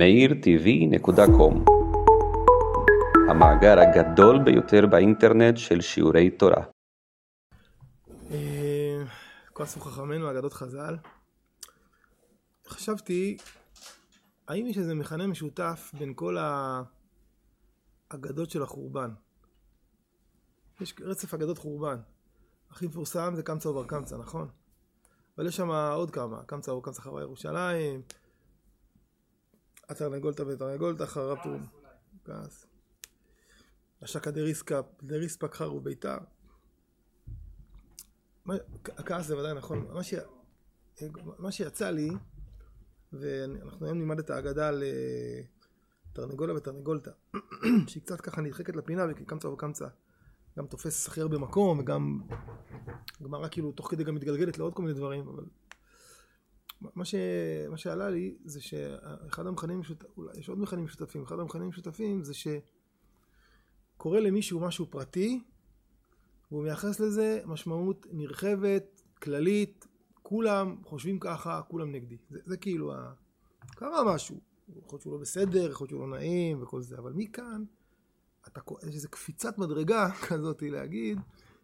[0.00, 1.70] meirtv.com
[3.30, 6.64] המאגר הגדול ביותר באינטרנט של שיעורי תורה.
[8.30, 9.02] אה,
[9.52, 10.96] כל עשו חכמינו אגדות חז"ל.
[12.68, 13.36] חשבתי,
[14.48, 16.36] האם יש איזה מכנה משותף בין כל
[18.10, 19.10] האגדות של החורבן?
[20.80, 21.96] יש רצף אגדות חורבן.
[22.70, 24.48] הכי מפורסם זה קמצא ובר קמצא, נכון?
[25.38, 28.02] אבל יש שם עוד כמה, קמצא ובר קמצא חווה ירושלים,
[29.90, 31.66] התרנגולתא ותרנגולתא חרב טורם.
[32.24, 32.66] כעס.
[34.02, 36.18] השקא דריסקה, דריספק חרו ביתר.
[38.44, 39.86] מה- הכעס זה ודאי נכון.
[39.92, 40.14] מה, ש...
[41.38, 42.10] מה שיצא לי,
[43.12, 45.40] ואנחנו היום נלמד את האגדה על אה,
[46.12, 47.10] תרנגולה ותרנגולתא,
[47.88, 49.88] שהיא קצת ככה נדחקת לפינה, וכי קמצא וקמצא
[50.58, 52.20] גם תופס הכי הרבה מקום, וגם
[53.22, 55.44] גמרא כאילו תוך כדי גם מתגלגלת לעוד כל מיני דברים, אבל
[56.80, 57.14] מה, ש...
[57.70, 62.22] מה שעלה לי זה שאחד המכנים משותפים, אולי יש עוד מכנים משותפים, אחד המכנים משותפים
[62.24, 65.42] זה שקורה למישהו משהו פרטי,
[66.50, 69.86] והוא מייחס לזה משמעות נרחבת, כללית,
[70.22, 72.16] כולם חושבים ככה, כולם נגדי.
[72.30, 73.12] זה, זה כאילו, ה...
[73.74, 74.40] קרה משהו.
[74.68, 77.64] יכול להיות שהוא לא בסדר, יכול להיות שהוא לא נעים וכל זה, אבל מכאן,
[78.48, 81.18] אתה, יש איזו קפיצת מדרגה כזאת להגיד,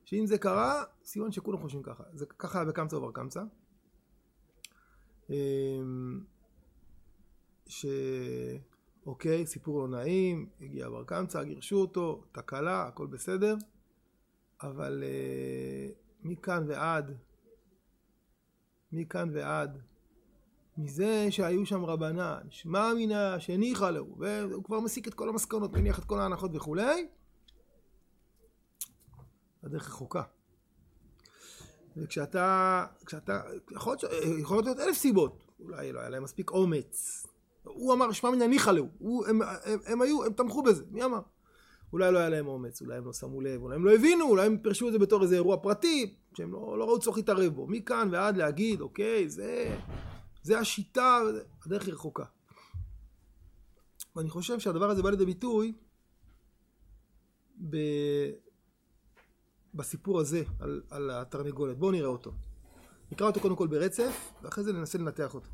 [0.04, 2.04] שאם זה קרה, סימן שכולם חושבים ככה.
[2.12, 3.42] זה ככה בקמצא ובר קמצא.
[5.30, 6.20] אמ,
[7.66, 7.86] ש...
[9.06, 13.56] אוקיי, סיפור לא נעים, הגיע בר קמצא, גירשו אותו, תקלה, הכל בסדר,
[14.62, 15.88] אבל אה,
[16.22, 17.16] מכאן ועד,
[18.92, 19.78] מכאן ועד,
[20.78, 25.98] מזה שהיו שם רבנן, שמע מינה שהניחה לו, והוא כבר מסיק את כל המסקנות, מניח
[25.98, 27.08] את כל ההנחות וכולי,
[29.62, 30.22] הדרך רחוקה.
[31.96, 33.96] וכשאתה, כשאתה, יכול
[34.64, 37.26] להיות, אלף סיבות, אולי לא היה להם מספיק אומץ.
[37.62, 41.04] הוא אמר, שמע מן הניחא לו, הוא- הם, הם, הם היו, הם תמכו בזה, מי
[41.04, 41.20] אמר?
[41.92, 44.46] אולי לא היה להם אומץ, אולי הם לא שמו לב, אולי הם לא הבינו, אולי
[44.46, 47.66] הם פירשו את זה בתור איזה אירוע פרטי, שהם לא, לא ראו צורך להתערב בו.
[47.66, 49.76] מכאן ועד להגיד, אוקיי, זה,
[50.42, 51.20] זה השיטה,
[51.66, 52.24] הדרך היא רחוקה.
[54.16, 55.72] ואני חושב שהדבר הזה בא לידי ביטוי
[57.70, 57.76] ב...
[59.76, 61.78] בסיפור הזה על, על התרנגולת.
[61.78, 62.32] בואו נראה אותו.
[63.12, 65.48] נקרא אותו קודם כל ברצף, ואחרי זה ננסה לנתח אותו.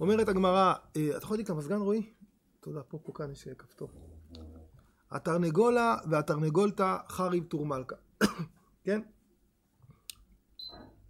[0.00, 2.12] אומרת הגמרא, אה, אתה יכול להדליק את המזגן רועי?
[2.60, 3.88] תודה, פה, פה כאן יש אה, כפתור.
[5.10, 7.96] התרנגולה והתרנגולתא חריב טור מלכה.
[8.84, 9.00] כן?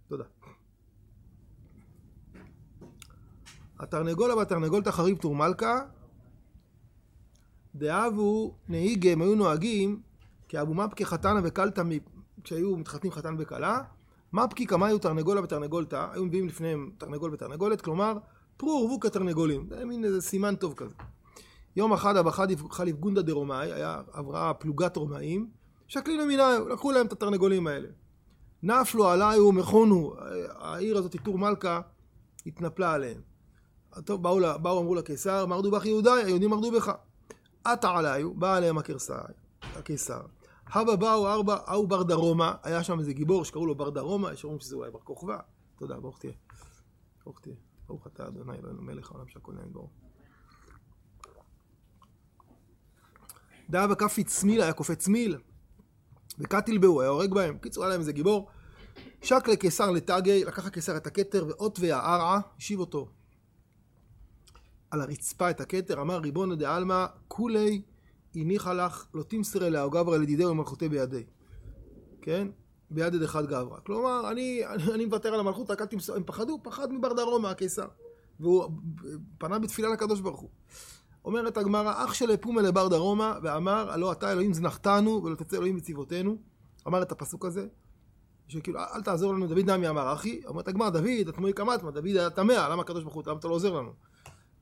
[0.07, 0.23] תודה.
[3.79, 5.85] התרנגולה והתרנגולתא חריב טור מלכה,
[7.75, 10.01] דאבו נהיגה, הם היו נוהגים
[10.53, 11.99] כאבו מפקי חתנה וקלתא, מ-
[12.43, 13.81] כשהיו מתחתנים חתן וכלה,
[14.33, 18.17] מפקי כמיו תרנגולה ותרנגולתא, היו מביאים לפניהם תרנגול ותרנגולת, כלומר,
[18.57, 19.67] פרו ורבו כתרנגולים.
[19.69, 20.95] זה מין איזה סימן טוב כזה.
[21.75, 22.31] יום אחד אבא
[22.69, 25.49] חליף גונדה דרומאי, היה עברה פלוגת רומאים,
[25.87, 27.87] שקלינו מנהיו, לקחו להם את התרנגולים האלה.
[28.63, 30.13] נפלו עליו ומכונו,
[30.59, 31.81] העיר הזאת, טור מלכה,
[32.45, 33.21] התנפלה עליהם.
[34.05, 36.91] טוב, באו, לה- באו אמרו לקיסר, מרדו בך יהודי, היהודים מרדו בך.
[37.63, 39.21] עטה עליו, בא עליהם הקיסר.
[39.75, 40.21] הקיסר.
[40.67, 44.43] הבה באו ארבע, ההוא בר דרומה, היה שם איזה גיבור שקראו לו בר דרומה, יש
[44.43, 45.37] אומרים שזה אולי בר כוכבא.
[45.77, 46.33] תודה, ברוך תהיה.
[47.25, 47.55] ברוך תהיה.
[47.87, 49.91] ברוך אתה אדוני אלוהינו מלך העולם שהכל נהיה ברוך.
[53.69, 55.37] דאה בכפי צמיל, היה קופץ צמיל.
[56.39, 57.57] וקטיל בהו, היה הורג בהם.
[57.57, 58.49] קיצור, היה להם איזה גיבור.
[59.21, 63.09] שק לקיסר לטאגי, לקח הקיסר את הכתר, ואות והערעה, השיב אותו
[64.93, 67.81] על הרצפה את הכתר, אמר ריבונו דעלמא, כולי
[68.35, 71.23] הניחה לך, לא תמסרי לה, או גברא לדידי ומלכותי בידי.
[72.21, 72.47] כן?
[72.91, 73.79] ביד יד אחד גברא.
[73.85, 77.49] כלומר, אני, אני, אני מוותר על המלכות, רק אל תמסור, הם פחדו, פחד מבר דרומה,
[77.49, 77.87] הקיסר.
[78.39, 78.69] והוא
[79.37, 80.49] פנה בתפילה לקדוש ברוך הוא.
[81.25, 85.75] אומרת הגמרא, אח של פומה לבר דרומה, ואמר, הלא אתה אלוהים זנחתנו, ולא תצא אלוהים
[85.75, 86.37] מצבאותינו.
[86.87, 87.67] אמר את הפסוק הזה,
[88.47, 92.29] שכאילו, אל תעזור לנו, דוד נמי אמר, אחי, אומרת הגמרא, דוד, התמוי קמטמה, דוד היה
[92.29, 93.93] טמא, למה הקדוש ברוך הוא, למה אתה לא עוזר לנו?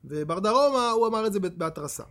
[0.04, 2.04] ובר דרומה, הוא אמר את זה בהתרסה.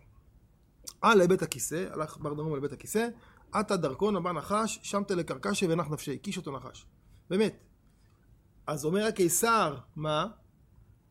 [1.02, 3.08] על לבית הכיסא, הלך בר דרומה לבית הכיסא,
[3.52, 6.86] עטה דרכון הבא נחש, שמת לקרקשי ונח נפשי, קיש אותו נחש.
[7.30, 7.58] באמת.
[8.68, 10.28] אז אומר הקיסר, מה?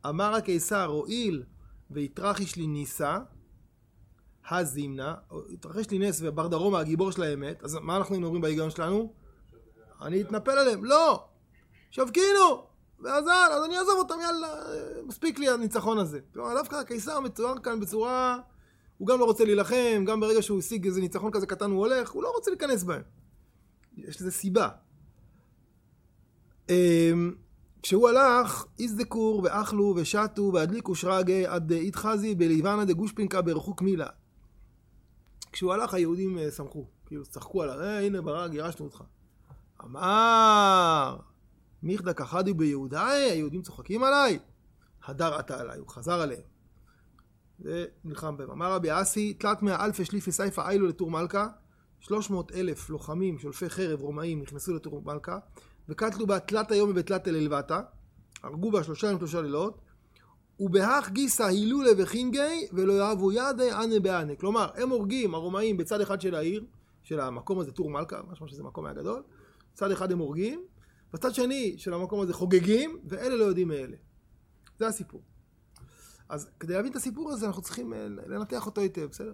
[0.09, 1.43] אמר הקיסר, הואיל
[1.91, 3.19] ויתרחיש לי ניסה,
[4.51, 5.15] הזימנה,
[5.53, 9.13] התרחש לי נס ובר דרומה הגיבור של האמת, אז מה אנחנו אומרים בהיגיון שלנו?
[10.03, 10.85] אני אתנפל עליהם.
[10.85, 11.29] לא!
[11.91, 12.67] שבקינו!
[12.99, 14.49] ועזר, אז אני אעזוב אותם, יאללה,
[15.07, 16.21] מספיק לי הניצחון הזה.
[16.33, 18.39] כלומר, דווקא הקיסר מצויר כאן בצורה...
[19.01, 22.11] הוא גם לא רוצה להילחם, גם ברגע שהוא השיג איזה ניצחון כזה קטן הוא הולך,
[22.11, 23.03] הוא לא רוצה להיכנס בהם.
[23.97, 24.69] יש לזה סיבה.
[26.69, 27.35] אמ,
[27.83, 34.07] כשהוא הלך, איזדקור ואכלו ושתו והדליקו שרגי עד איתחזי בליבנה דגושפינקה ברחוק מילה.
[35.53, 39.03] כשהוא הלך היהודים אה, שמחו, כאילו צחקו עליו, אה, הנה ברק, גירשנו אותך.
[39.85, 41.17] אמר,
[41.83, 44.39] מיכדא כחדי ביהודאי, היהודים צוחקים עליי,
[45.05, 46.50] הדר עתה עליי, הוא חזר עליהם.
[47.61, 48.51] ונלחם בהם.
[48.51, 51.49] אמר רבי אסי, תלת מאה אלפי שליפי סייפה איילו לטור מלכה,
[52.01, 55.39] שלוש מאות אלף לוחמים שולפי חרב רומאים נכנסו לטור מלכה,
[55.89, 57.81] וקטלו בה תלת היום ובתלת אל אלבטה,
[58.43, 59.81] הרגו בה שלושה ימים שלושה לילות,
[60.61, 64.37] ובהך גיסא הילולה וחינגי ולא יאהבו ידי אנה באנה.
[64.37, 66.65] כלומר, הם הורגים הרומאים בצד אחד של העיר,
[67.03, 69.23] של המקום הזה, טור מלכה, משמע שזה מקום היה גדול,
[69.75, 70.65] צד אחד הם הורגים,
[71.13, 73.97] בצד שני של המקום הזה חוגגים, ואלה לא יודעים מאלה.
[74.79, 75.23] זה הסיפור.
[76.31, 79.33] אז כדי להבין את הסיפור הזה אנחנו צריכים אה, לנתח אותו היטב, בסדר?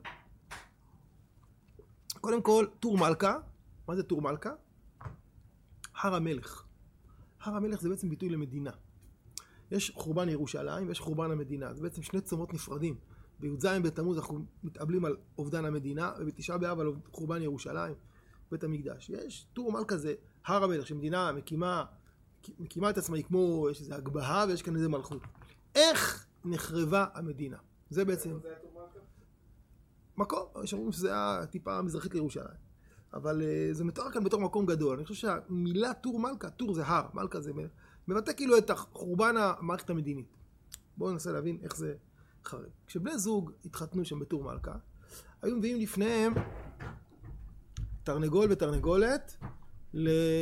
[2.20, 3.36] קודם כל, טור מלכה,
[3.88, 4.50] מה זה טור מלכה?
[6.02, 6.64] הר המלך.
[7.40, 8.70] הר המלך זה בעצם ביטוי למדינה.
[9.70, 11.74] יש חורבן ירושלים ויש חורבן המדינה.
[11.74, 12.96] זה בעצם שני צומות נפרדים.
[13.40, 17.94] בי"ז בתמוז אנחנו מתאבלים על אובדן המדינה, ובתשעה באב על חורבן ירושלים,
[18.50, 19.10] בית המקדש.
[19.10, 20.14] יש טור מלכה זה
[20.46, 21.84] הר המלך, שמדינה מקימה,
[22.58, 25.22] מקימה את עצמה, היא כמו, יש איזו הגבהה ויש כאן איזה מלכות.
[25.74, 27.56] איך נחרבה המדינה?
[27.90, 28.38] זה בעצם...
[30.16, 32.66] מקום, יש אומרים שזה היה טיפה מזרחית לירושלים.
[33.14, 34.96] אבל uh, זה מתואר כאן בתור מקום גדול.
[34.96, 37.52] אני חושב שהמילה טור מלכה, טור זה הר, מלכה זה
[38.08, 40.36] מבטא כאילו את חורבן המערכת המדינית.
[40.96, 41.94] בואו ננסה להבין איך זה
[42.44, 42.68] חרב.
[42.86, 44.74] כשבני זוג התחתנו שם בטור מלכה,
[45.42, 46.34] היו מביאים לפניהם
[48.04, 49.36] תרנגול ותרנגולת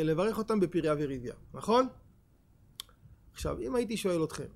[0.04, 1.88] לברך אותם בפריה וריביה, נכון?
[3.32, 4.46] עכשיו, אם הייתי שואל אתכם,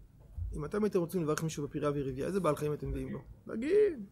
[0.53, 3.23] אם אתם הייתם רוצים לברך מישהו בפריה וריביה, איזה בעל חיים אתם מביאים לו?
[3.47, 4.07] דגים.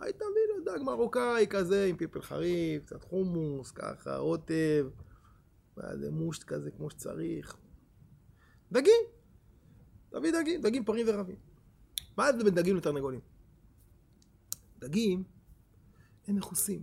[0.00, 4.88] היית מביא לו דג מרוקאי כזה, עם פלפל חריף, קצת חומוס, ככה, רוטב,
[5.76, 7.56] ואיזה מושט כזה כמו שצריך.
[8.72, 9.02] דגים.
[10.10, 11.36] תביא דגים, דגים פרים ורבים.
[12.16, 13.20] מה ההבדל בין דגים לתרנגולים?
[14.78, 15.24] דגים
[16.26, 16.82] הם מכוסים.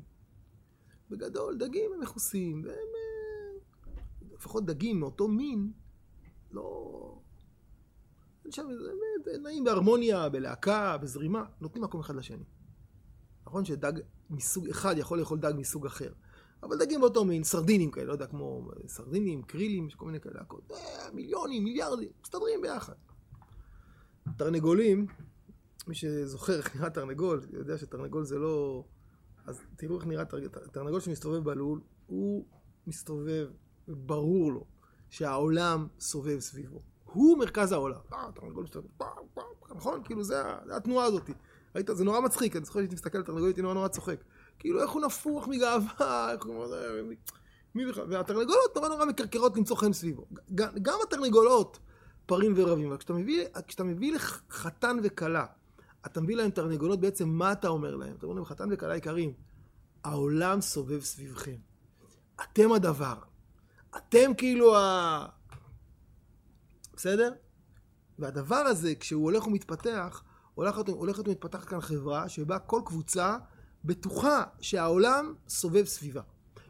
[1.09, 2.73] בגדול, דגים הם מכוסים, והם...
[2.73, 3.31] אה,
[4.33, 5.71] לפחות דגים מאותו מין,
[6.51, 7.20] לא...
[8.51, 8.68] שם,
[9.25, 12.44] זה נעים בהרמוניה, בלהקה, בזרימה, נותנים מקום אחד לשני.
[13.45, 13.94] נכון שדג
[14.30, 16.12] מסוג אחד יכול לאכול דג מסוג אחר.
[16.63, 20.59] אבל דגים באותו מין, סרדינים כאלה, לא יודע, כמו סרדינים, קרילים, כל מיני כאלה, הכל,
[20.71, 22.94] אה, מיליונים, מיליארדים, מסתדרים ביחד.
[24.38, 25.06] תרנגולים,
[25.88, 28.86] מי שזוכר איך נראה תרנגול, יודע שתרנגול זה לא...
[29.45, 32.45] אז תראו איך נראה תרנגול, תרנגול שמסתובב בלול, הוא
[32.88, 33.47] מסתובב,
[33.88, 34.65] ברור לו
[35.09, 36.81] שהעולם סובב סביבו.
[37.13, 38.00] הוא מרכז העולם.
[38.13, 38.88] אה, תרנגול מסתובב,
[39.75, 40.04] נכון?
[40.04, 41.30] כאילו זה, התנועה הזאת.
[41.75, 41.90] ראית?
[41.94, 44.24] זה נורא מצחיק, אני זוכר שהייתי מסתכל על תרנגול, הייתי נורא נורא צוחק.
[44.60, 46.66] כאילו איך הוא נפוח מגאווה, איך הוא...
[47.75, 48.06] מי בכלל?
[48.10, 50.25] והתרנגולות נורא נורא מקרקרות למצוא חן סביבו.
[50.56, 51.80] גם התרנגולות
[52.25, 52.88] פרים ורבים.
[52.88, 55.46] אבל כשאתה מביא, כשאתה מביא לחתן וכלה,
[56.06, 58.16] אתה מביא להם תרנגולות, בעצם מה אתה אומר להם?
[58.18, 59.34] אתה אומר להם, חתן וכלה יקרים,
[60.04, 61.56] העולם סובב סביבכם.
[62.44, 63.16] אתם הדבר.
[63.98, 65.25] אתם כאילו ה...
[67.01, 67.31] בסדר?
[68.19, 70.24] והדבר הזה, כשהוא הולך ומתפתח,
[70.56, 73.38] הולכת, הולכת ומתפתחת כאן חברה שבה כל קבוצה
[73.86, 76.21] בטוחה שהעולם סובב סביבה.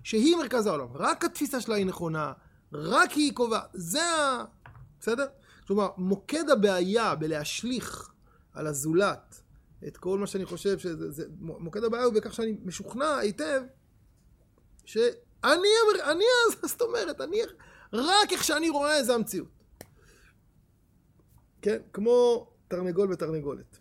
[0.03, 0.87] שהיא מרכז העולם.
[0.93, 2.33] רק התפיסה שלה היא נכונה,
[2.73, 3.63] רק היא קובעת.
[3.73, 4.45] זה ה...
[4.99, 5.25] בסדר?
[5.67, 8.11] כלומר, מוקד הבעיה בלהשליך
[8.53, 9.41] על הזולת
[9.87, 11.11] את כל מה שאני חושב שזה...
[11.11, 13.61] זה, מוקד הבעיה הוא בכך שאני משוכנע היטב
[14.85, 15.07] שאני,
[15.43, 16.23] אני,
[16.71, 17.41] זאת אומרת, אני,
[17.93, 19.60] רק איך שאני רואה זה המציאות.
[21.61, 21.81] כן?
[21.93, 23.79] כמו תרנגול ותרנגולת.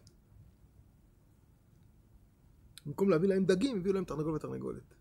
[2.87, 4.95] במקום להביא להם דגים, הביאו להם תרנגול ותרנגולת.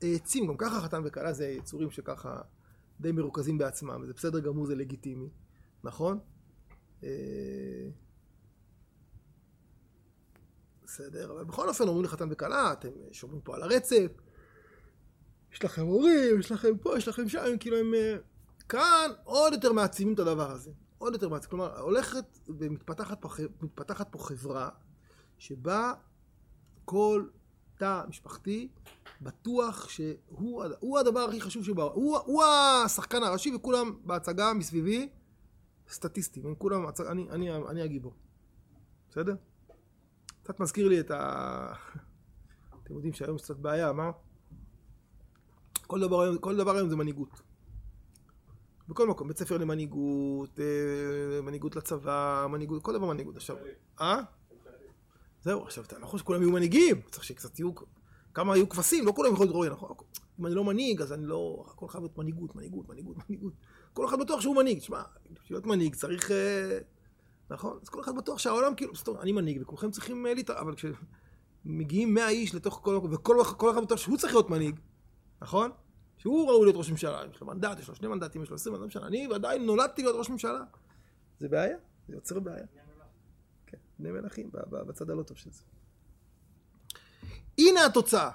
[0.00, 2.40] עצים, גם ככה חתן וכלה זה יצורים שככה
[3.00, 5.28] די מרוכזים בעצמם, וזה בסדר גמור, זה לגיטימי,
[5.84, 6.18] נכון?
[7.04, 7.88] אה,
[10.84, 14.12] בסדר, אבל בכל אופן אומרים לחתן וכלה, אתם שומעים פה על הרצף,
[15.52, 17.94] יש לכם הורים, יש לכם פה, יש לכם שם, כאילו הם...
[17.94, 18.16] אה,
[18.68, 20.70] כאן עוד יותר מעצימים את הדבר הזה.
[20.98, 21.50] עוד יותר מעצימים.
[21.50, 23.28] כלומר, הולכת ומתפתחת פה,
[24.10, 24.68] פה חברה
[25.38, 25.92] שבה
[26.84, 27.26] כל
[27.76, 28.68] תא משפחתי
[29.20, 31.82] בטוח שהוא הדבר הכי חשוב שבא.
[31.82, 35.08] הוא, הוא השחקן הראשי וכולם בהצגה מסביבי
[35.88, 36.46] סטטיסטים.
[36.46, 38.14] הם כולם, אני, אני, אני הגיבור.
[39.10, 39.34] בסדר?
[40.42, 41.72] קצת מזכיר לי את ה...
[42.82, 44.10] אתם יודעים שהיום יש קצת בעיה, מה?
[45.86, 47.42] כל דבר כל דבר היום זה מנהיגות.
[48.88, 53.36] בכל מקום, בית ספר למנהיגות, אה, מנהיגות לצבא, מנהיגות, כל דבר מנהיגות.
[53.36, 53.56] עכשיו,
[54.00, 54.20] אה?
[55.42, 57.70] זהו, עכשיו, אתה לא חושב שכולם יהיו מנהיגים, צריך שקצת יהיו,
[58.34, 59.90] כמה יהיו כבשים, לא כולם יכולים להתרואי, נכון?
[60.40, 63.52] אם אני לא מנהיג, אז אני לא, הכל חייב להיות מנהיגות, מנהיגות, מנהיגות, מנהיגות.
[63.92, 64.78] כל אחד בטוח שהוא מנהיג.
[64.78, 66.30] תשמע, בשביל להיות מנהיג צריך...
[66.30, 66.78] אה,
[67.50, 67.78] נכון?
[67.82, 70.74] אז כל אחד בטוח שהעולם כאילו, אני מנהיג וכולכם צריכים אה, להתערב, אבל
[71.64, 73.00] כשמגיעים 100 איש לתוך כל...
[73.10, 74.80] וכל כל אחד בטוח שהוא צריך להיות מנהיג,
[75.42, 75.70] נכון?
[76.26, 78.80] שהוא ראוי להיות ראש ממשלה, יש לו מנדט, יש לו שני מנדטים, יש לו עשרים
[78.80, 80.64] מנדטים, אני עדיין נולדתי להיות ראש ממשלה.
[81.38, 81.76] זה בעיה,
[82.08, 82.66] זה יוצר בעיה.
[83.66, 85.62] כן, בני מלכים, בצד הלא טוב של זה.
[87.58, 88.30] הנה התוצאה.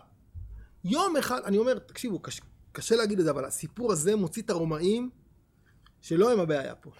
[0.83, 4.49] יום אחד, אני אומר, תקשיבו, קשה, קשה להגיד את זה, אבל הסיפור הזה מוציא את
[4.49, 5.09] הרומאים
[6.01, 6.91] שלא הם הבעיה פה.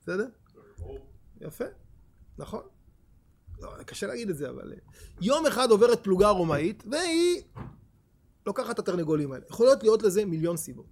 [0.00, 0.26] בסדר?
[1.40, 1.64] יפה,
[2.38, 2.62] נכון.
[3.60, 4.72] לא, קשה להגיד את זה, אבל...
[4.72, 4.78] אה,
[5.20, 7.42] יום אחד עוברת פלוגה רומאית, והיא
[8.46, 9.44] לוקחת את התרנגולים האלה.
[9.50, 10.86] יכולות להיות לזה מיליון סיבות.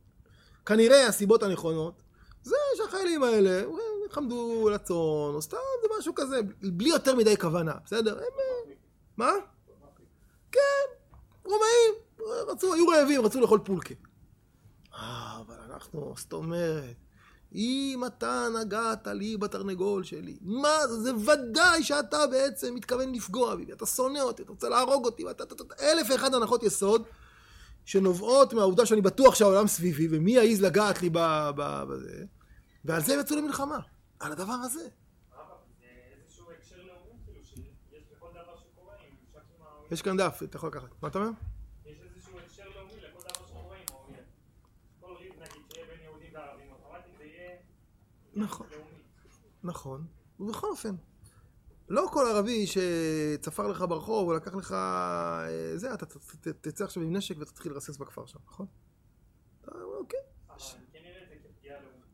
[0.66, 2.02] כנראה הסיבות הנכונות
[2.42, 3.62] זה שהחיילים האלה
[4.10, 4.96] חמדו לצאן,
[5.34, 8.18] או סתם זה משהו כזה, בלי יותר מדי כוונה, בסדר?
[8.18, 8.72] הם...
[9.16, 9.32] מה?
[10.52, 10.86] כן,
[11.44, 11.94] רומאים,
[12.48, 13.94] רצו, היו רעבים, רצו לאכול פולקה.
[14.94, 16.94] אה, אבל אנחנו, זאת אומרת,
[17.54, 23.72] אם אתה נגעת לי בתרנגול שלי, מה זה, זה ודאי שאתה בעצם מתכוון לפגוע בי,
[23.72, 27.02] אתה שונא אותי, אתה רוצה להרוג אותי, ואתה, אתה, אתה, אלף ואחד הנחות יסוד
[27.88, 32.24] שנובעות מהעובדה שאני בטוח שהעולם סביבי, ומי יעז לגעת לי בזה,
[32.84, 33.78] ועל זה הם יצאו למלחמה,
[34.20, 34.88] על הדבר הזה.
[39.90, 40.88] יש כאן דף, אתה יכול לקחת.
[41.02, 41.30] מה אתה אומר?
[48.34, 48.66] נכון,
[49.62, 50.06] נכון,
[50.40, 50.94] ובכל אופן,
[51.88, 56.06] לא כל ערבי שצפר לך ברחוב או לקח לך אה, זה, אתה
[56.60, 58.66] תצא עכשיו עם נשק ותתחיל לרסס בכפר שם, נכון?
[59.98, 60.20] אוקיי.
[60.92, 60.98] כן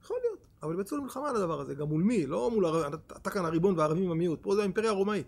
[0.02, 2.26] יכול להיות, אבל יצאו למלחמה על הדבר הזה, גם מול מי?
[2.26, 5.26] לא מול ערבים, אתה כאן הריבון והערבים המיעוט, פה זה האימפריה הרומאית.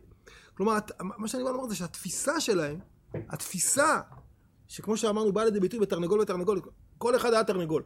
[0.54, 2.78] כלומר, מה שאני בא לומר זה שהתפיסה שלהם,
[3.14, 4.00] התפיסה,
[4.68, 6.60] שכמו שאמרנו, באה לידי ביטוי בתרנגול ותרנגול,
[6.98, 7.82] כל אחד היה תרנגול.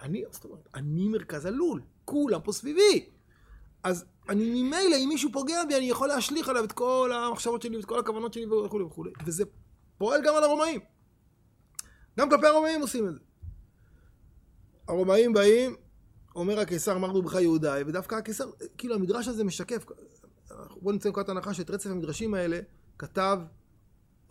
[0.00, 3.10] אני, זאת אומרת, אני מרכז הלול, כולם פה סביבי.
[3.82, 7.76] אז אני ממילא, אם מישהו פוגע בי, אני יכול להשליך עליו את כל המחשבות שלי,
[7.76, 9.10] ואת כל הכוונות שלי וכולי וכולי.
[9.26, 9.44] וזה
[9.98, 10.80] פועל גם על הרומאים.
[12.18, 13.20] גם כלפי הרומאים עושים את זה.
[14.88, 15.76] הרומאים באים,
[16.36, 19.84] אומר הקיסר מרדו בך יהודאי, ודווקא הקיסר, כאילו המדרש הזה משקף,
[20.80, 22.60] בואו נמצא נקודת הנחה שאת רצף המדרשים האלה
[22.98, 23.38] כתב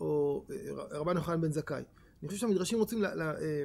[0.00, 0.44] או
[0.90, 1.82] רבן יוחנן בן זכאי.
[2.22, 3.64] אני חושב שהמדרשים רוצים אה, אה,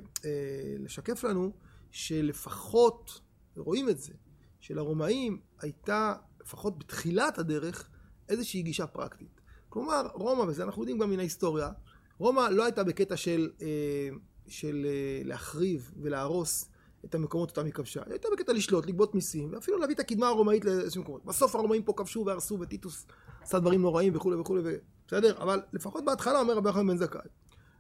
[0.80, 1.52] לשקף לנו
[1.92, 3.20] שלפחות,
[3.58, 4.14] רואים את זה,
[4.62, 7.90] שלרומאים הייתה, לפחות בתחילת הדרך,
[8.30, 9.42] איזושהי גישה פרקטית.
[9.70, 11.70] כלומר, רומא, וזה אנחנו יודעים גם מן ההיסטוריה,
[12.18, 14.10] רומא לא הייתה בקטע של, אה,
[14.48, 14.86] של
[15.24, 16.70] להחריב ולהרוס
[17.06, 18.02] את המקומות אותם היא כבשה.
[18.06, 21.26] היא הייתה בקטע לשלוט, לגבות מיסים, ואפילו להביא את הקדמה הרומאית לאיזשהם מקומות.
[21.26, 23.06] בסוף הרומאים פה כבשו והרסו, וטיטוס
[23.42, 24.62] עשה דברים נוראים וכולי וכולי,
[25.08, 25.38] בסדר?
[25.38, 27.22] אבל לפחות בהתחלה אומר רבי יוחנן בן זכאי.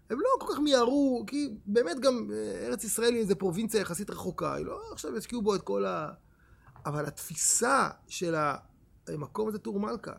[0.09, 4.09] הם לא כל כך מיהרו, כי באמת גם אה, ארץ ישראל היא איזה פרובינציה יחסית
[4.09, 6.09] רחוקה, היא לא עכשיו ישקיעו בו את כל ה...
[6.85, 8.35] אבל התפיסה של
[9.07, 10.13] המקום הזה, טור מלכה,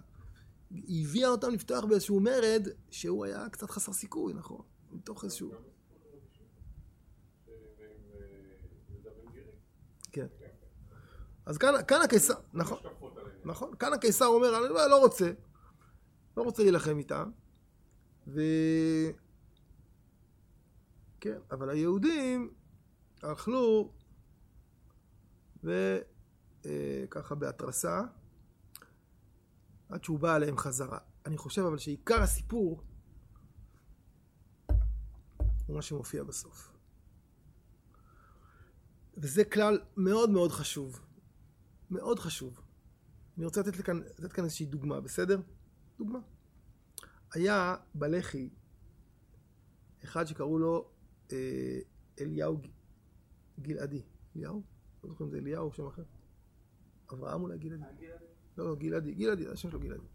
[0.70, 4.62] היא הביאה אותם לפתוח באיזשהו מרד שהוא היה קצת חסר סיכוי, נכון?
[4.90, 5.52] מתוך איזשהו...
[10.12, 10.26] כן.
[11.46, 12.78] אז כאן, כאן הקיסר, נכון,
[13.44, 15.32] נכון, כאן הקיסר אומר, אני לא, לא רוצה,
[16.36, 17.30] לא רוצה להילחם איתם,
[18.26, 18.40] ו...
[21.20, 22.54] כן, אבל היהודים
[23.22, 23.92] אכלו,
[26.64, 28.02] וככה בהתרסה,
[29.88, 30.98] עד שהוא בא עליהם חזרה.
[31.26, 32.82] אני חושב אבל שעיקר הסיפור
[35.66, 36.72] הוא מה שמופיע בסוף.
[39.16, 41.00] וזה כלל מאוד מאוד חשוב.
[41.90, 42.60] מאוד חשוב.
[43.36, 45.40] אני רוצה לתת כאן, לתת כאן איזושהי דוגמה, בסדר?
[45.98, 46.18] דוגמה.
[47.34, 48.50] היה בלח"י
[50.04, 50.90] אחד שקראו לו
[51.32, 51.78] אה,
[52.20, 52.60] אליהו
[53.60, 54.02] גלעדי.
[54.36, 54.62] אליהו?
[55.04, 56.02] לא זוכר אם זה אליהו או שם אחר.
[57.12, 57.84] אברהם אולי גלעדי?
[58.58, 59.14] לא, לא, גלעדי.
[59.14, 60.06] גלעדי, השם שלו גלעדי.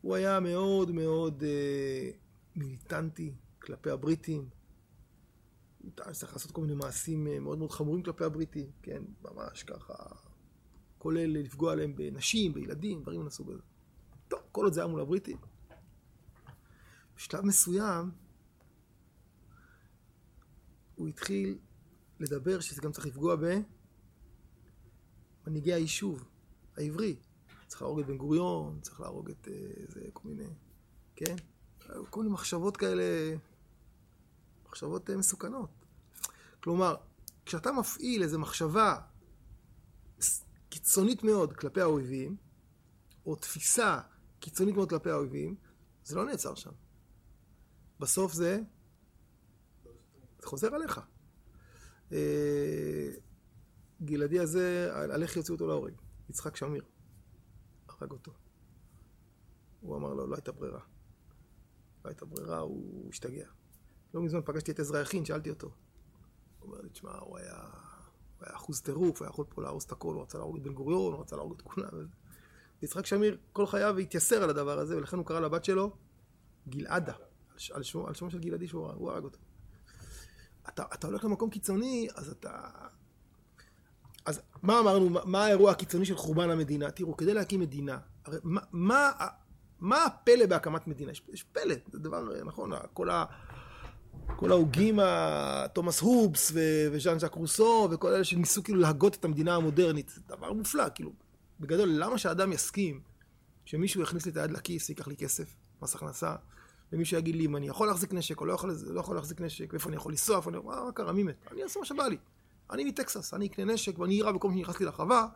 [0.00, 2.10] הוא היה מאוד מאוד אה,
[2.56, 4.48] מיליטנטי כלפי הבריטים.
[5.82, 9.62] הוא טען שצריך לעשות כל מיני מעשים אה, מאוד מאוד חמורים כלפי הבריטים, כן, ממש
[9.62, 9.94] ככה,
[10.98, 13.62] כולל לפגוע עליהם בנשים, בילדים, דברים מהסוג הזה.
[14.28, 15.36] טוב, כל עוד זה היה מול הבריטים.
[17.16, 18.10] בשלב מסוים,
[20.94, 21.58] הוא התחיל
[22.20, 23.36] לדבר שזה גם צריך לפגוע
[25.48, 26.28] במנהיגי היישוב
[26.76, 27.16] העברי.
[27.66, 30.48] צריך להרוג את בן גוריון, צריך להרוג את איזה, אה, כל מיני,
[31.16, 31.36] כן?
[32.10, 33.36] כל מיני מחשבות כאלה,
[34.66, 35.70] מחשבות אה, מסוכנות.
[36.62, 36.96] כלומר,
[37.46, 39.00] כשאתה מפעיל איזו מחשבה
[40.68, 42.36] קיצונית מאוד כלפי האויבים,
[43.26, 44.00] או תפיסה
[44.40, 45.56] קיצונית מאוד כלפי האויבים,
[46.04, 46.72] זה לא נעצר שם.
[48.00, 48.60] בסוף זה,
[50.40, 51.00] זה חוזר עליך.
[54.02, 55.92] גלעדי הזה, על איך יוציאו אותו להורג.
[56.30, 56.84] יצחק שמיר.
[57.88, 58.32] הרג אותו.
[59.80, 60.80] הוא אמר לו, לא הייתה ברירה.
[62.04, 63.48] לא הייתה ברירה, הוא השתגע.
[64.14, 65.70] לא מזמן פגשתי את עזרא יכין, שאלתי אותו.
[66.58, 67.62] הוא אומר לי, תשמע, הוא היה...
[68.38, 70.62] הוא היה אחוז טירוף, הוא היה יכול פה להרוס את הכל, הוא רצה להרוג את
[70.62, 71.88] בן גוריון, הוא רצה להרוג את כולם.
[72.82, 75.96] יצחק שמיר כל חייו התייסר על הדבר הזה, ולכן הוא קרא לבת שלו
[76.68, 77.14] גלעדה,
[77.72, 79.38] על שמו, על שמו של גלעדי שהוא הוא הרג אותו.
[80.68, 82.70] אתה, אתה הולך למקום קיצוני, אז אתה...
[84.28, 86.90] אז מה אמרנו, מה- האירוע הקיצוני של חורבן המדינה?
[86.90, 89.10] תראו, כדי להקים מדינה, הרי מה, מה,
[89.80, 91.10] מה הפלא בהקמת מדינה?
[91.10, 93.24] יש, יש פלא, זה דבר, נכון, כל ה...
[94.36, 94.98] כל ההוגים,
[95.72, 96.52] תומאס הובס
[96.92, 101.12] וז'אן ז'אק רוסו וכל אלה שניסו כאילו להגות את המדינה המודרנית, זה דבר מופלא, כאילו,
[101.60, 103.00] בגדול, למה שאדם יסכים
[103.64, 106.34] שמישהו יכניס לי את היד לכיס, ייקח לי כסף, מס הכנסה,
[106.92, 109.72] ומישהו יגיד לי אם אני יכול להחזיק נשק או לא יכול, לא יכול להחזיק נשק,
[109.72, 110.58] ואיפה אני יכול לנסוע, איפה אני...
[110.58, 111.36] מה, מה קרה, מי מת?
[111.52, 112.16] אני אעשה מה שבא לי.
[112.70, 115.26] אני מטקסס, אני אקנה נשק ואני אירה בכל מי שנכנס לי לחווה,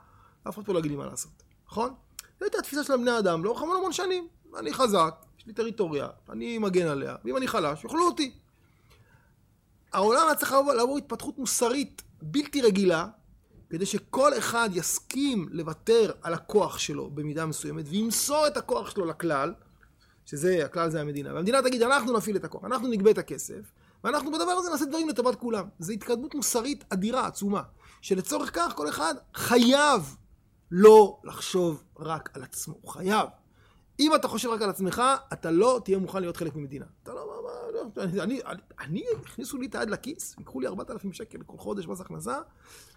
[0.49, 1.95] אף אחד פה לא יגיד לי מה לעשות, נכון?
[2.39, 4.29] זו הייתה התפיסה של בני אדם לאורך המון המון שנים.
[4.59, 8.35] אני חזק, יש לי טריטוריה, אני מגן עליה, ואם אני חלש, יאכלו אותי.
[9.93, 13.07] העולם היה צריך לעבור התפתחות מוסרית בלתי רגילה,
[13.71, 19.55] כדי שכל אחד יסכים לוותר על הכוח שלו במידה מסוימת, וימסור את הכוח שלו לכלל,
[20.27, 21.35] שזה, הכלל זה המדינה.
[21.35, 23.73] והמדינה תגיד, אנחנו נפעיל את הכוח, אנחנו נגבה את הכסף,
[24.05, 25.69] ואנחנו בדבר הזה נעשה דברים לטובת כולם.
[25.79, 27.63] זו התקדמות מוסרית אדירה, עצומה,
[28.01, 30.17] שלצורך כך כל אחד חייב
[30.71, 33.29] לא לחשוב רק על עצמו, הוא חייב.
[34.01, 36.85] אם אתה חושב רק על עצמך, אתה לא תהיה מוכן להיות חלק ממדינה.
[37.03, 40.61] אתה לא, מה, מה, לא, אני, אני, אני, אני, הכניסו לי את היד לכיס, ייקחו
[40.61, 42.39] לי 4,000 שקל כל חודש מס הכנסה,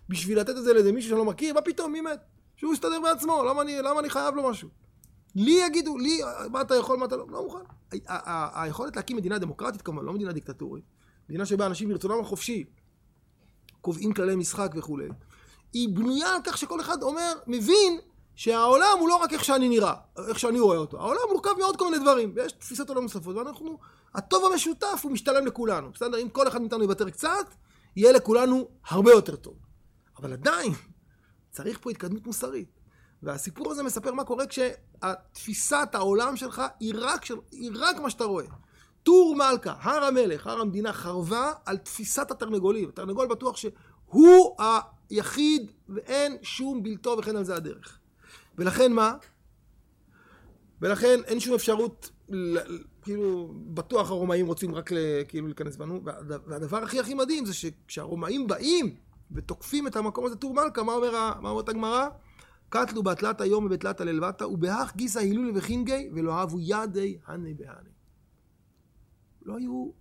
[0.10, 2.20] בשביל לתת את זה לאיזה מישהו שאני לא מכיר, מה פתאום, מי מת?
[2.56, 4.70] שהוא יסתדר בעצמו, למה אני, למה אני חייב לו משהו?
[5.36, 6.22] לי יגידו, לי,
[6.52, 7.60] מה אתה יכול, מה אתה לא, לא מוכן.
[8.54, 10.84] היכולת להקים מדינה דמוקרטית כמובן, לא מדינה דיקטטורית,
[11.30, 12.64] מדינה שבה אנשים מרצונם החופשי
[13.82, 15.08] קובעים כללי משחק וכולי,
[15.74, 18.00] היא בנויה על כך שכל אחד אומר, מבין
[18.36, 19.94] שהעולם הוא לא רק איך שאני נראה,
[20.28, 23.78] איך שאני רואה אותו, העולם מורכב מעוד כל מיני דברים, ויש תפיסות עולם נוספות, ואנחנו,
[24.16, 26.22] הטוב המשותף הוא משתלם לכולנו, בסדר?
[26.22, 27.46] אם כל אחד מאיתנו יוותר קצת,
[27.96, 29.54] יהיה לכולנו הרבה יותר טוב.
[30.20, 30.74] אבל עדיין,
[31.52, 32.80] צריך פה התקדמות מוסרית.
[33.24, 38.24] והסיפור הזה מספר מה קורה כשתפיסת העולם שלך היא רק, של, היא רק מה שאתה
[38.24, 38.46] רואה.
[39.06, 42.90] טור מלכה, הר המלך, הר המדינה, חרבה על תפיסת התרנגולים.
[42.90, 44.56] התרנגול בטוח שהוא
[45.10, 48.00] היחיד ואין שום בלתו וכן על זה הדרך.
[48.58, 49.14] ולכן מה?
[50.82, 52.10] ולכן אין שום אפשרות,
[53.02, 54.90] כאילו, בטוח הרומאים רוצים רק
[55.28, 58.96] כאילו להיכנס בנו, והד- והדבר הכי הכי מדהים זה שכשהרומאים באים
[59.32, 62.08] ותוקפים את המקום הזה, טור מלכה, מה, אומר, מה אומרת הגמרא?
[62.70, 67.90] קטלו בתלת היום ובתלת ללבטה, ובהך גיסא הילולי וחינגי, ולא אהבו ידי הני בהני.
[69.46, 69.92] לא היו,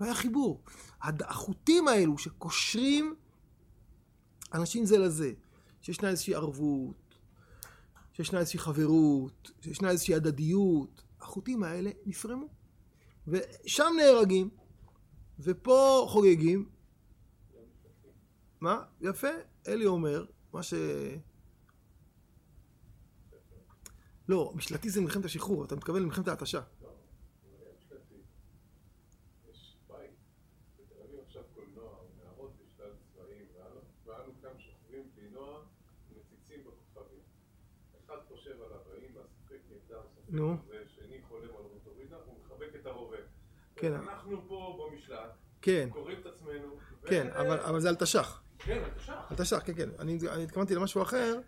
[0.00, 0.62] לא היה חיבור.
[1.02, 3.14] החוטים האלו שקושרים
[4.54, 5.32] אנשים זה לזה,
[5.82, 7.14] שישנה איזושהי ערבות,
[8.12, 12.48] שישנה איזושהי חברות, שישנה איזושהי הדדיות, החוטים האלה נפרמו.
[13.28, 14.50] ושם נהרגים,
[15.40, 16.68] ופה חוגגים.
[18.60, 18.82] מה?
[19.00, 19.28] יפה,
[19.68, 20.74] אלי אומר, מה ש...
[24.28, 26.60] לא, משלטי זה מלחמת השחרור, אתה מתכוון למלחמת ההתשה.
[29.50, 30.10] יש בית,
[30.78, 33.46] בתל אביב עכשיו קולנוע, נערות בשלב צבעים,
[34.06, 35.64] ואנו כאן שוכבים בלי נוער
[36.10, 37.22] ומציצים בכוכבים.
[38.04, 40.56] אחד חושב על הבאים והספק נגדם ספק נו.
[40.68, 43.16] זה שני חולם על אוטורינה, הוא מחבק את הרובה.
[43.76, 43.92] כן.
[43.94, 45.30] אנחנו פה במשלט,
[45.62, 46.76] כן, קוראים את עצמנו.
[47.02, 48.42] ו- כן, אבל, אבל זה על תש"ח.
[48.58, 49.20] כן, בבקשה.
[49.30, 49.88] על תש"ח, כן, כן.
[49.98, 51.40] אני, אני התכוונתי למשהו אחר,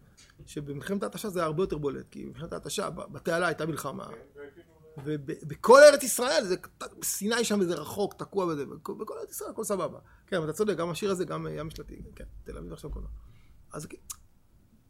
[0.47, 4.71] שבמלחמת ההתשה זה היה הרבה יותר בולט, כי במלחמת ההתשה, ב- בתעלה הייתה מלחמה, וכאילו,
[5.05, 6.57] ובכל ארץ ישראל, זה
[7.03, 9.99] סיני שם איזה רחוק, תקוע בזה, בכל ארץ ישראל הכל סבבה.
[10.27, 13.11] כן, אבל אתה צודק, גם השיר הזה, גם ים משלטי, כן, תל אביב עכשיו קולנוע.
[13.73, 13.97] אז כן,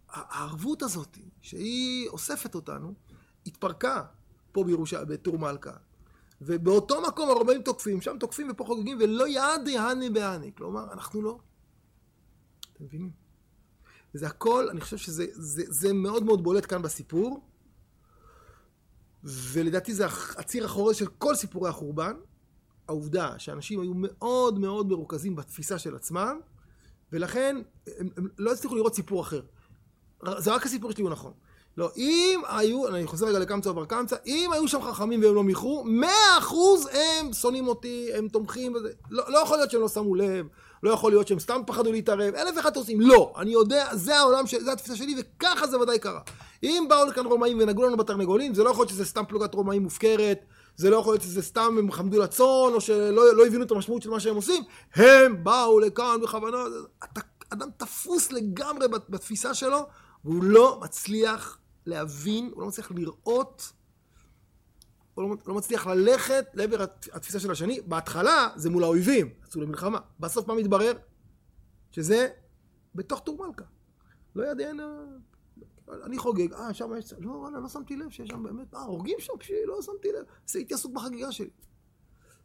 [0.09, 2.95] הערבות הזאת, שהיא אוספת אותנו,
[3.47, 4.03] התפרקה
[4.53, 5.73] פה בירושה, בטור מלכה.
[6.41, 10.53] ובאותו מקום הרומאים תוקפים, שם תוקפים ופה חוגגים, ולא יעדי הני בהני.
[10.57, 11.39] כלומר, אנחנו לא.
[12.73, 13.11] אתם מבינים?
[14.15, 17.47] וזה הכל, אני חושב שזה זה, זה מאוד מאוד בולט כאן בסיפור,
[19.25, 22.13] ולדעתי זה הציר האחורי של כל סיפורי החורבן,
[22.89, 26.41] העובדה שאנשים היו מאוד מאוד מרוכזים בתפיסה של עצמם,
[27.13, 27.63] ולכן
[27.99, 29.43] הם, הם לא הצליחו לראות סיפור אחר.
[30.39, 31.33] זה רק הסיפור שלי הוא נכון.
[31.81, 35.43] לא, אם היו, אני חוזר רגע לקמצא ובר קמצא, אם היו שם חכמים והם לא
[35.45, 38.89] מיחרו, מאה אחוז הם שונאים אותי, הם תומכים בזה.
[39.11, 40.47] לא, לא יכול להיות שהם לא שמו לב,
[40.83, 43.01] לא יכול להיות שהם סתם פחדו להתערב, אלף ואחד עושים.
[43.01, 44.55] לא, אני יודע, זה העולם, ש...
[44.55, 46.21] זה התפיסה שלי, וככה זה ודאי קרה.
[46.63, 49.83] אם באו לכאן רומאים ונגעו לנו בתרנגולים, זה לא יכול להיות שזה סתם פלוגת רומאים
[49.83, 50.39] מופקרת,
[50.77, 54.03] זה לא יכול להיות שזה סתם הם חמדו לצאן, או שלא לא הבינו את המשמעות
[54.03, 54.63] של מה שהם עושים.
[54.95, 56.59] הם באו לכאן בכוונה,
[57.05, 59.87] אתה, אדם תפוס לגמרי בת- בתפיסה שלו,
[60.25, 63.73] והוא לא מצליח להבין, הוא לא מצליח לראות,
[65.15, 67.81] הוא לא, לא מצליח ללכת לעבר הת- התפיסה של השני.
[67.81, 69.99] בהתחלה זה מול האויבים, יצאו למלחמה.
[70.21, 70.93] בסוף מה מתברר?
[71.93, 72.29] שזה
[72.95, 73.65] בתוך טור מלכה.
[74.35, 74.81] לא יודע, אין...
[76.05, 77.13] אני חוגג, אה, שם יש...
[77.19, 78.75] לא, וואלה, לא שמתי לב שיש שם באמת...
[78.75, 80.25] אה, הורגים שם, פשוט לא שמתי לב.
[80.49, 81.51] אז הייתי עסוק בחגיגה שלי.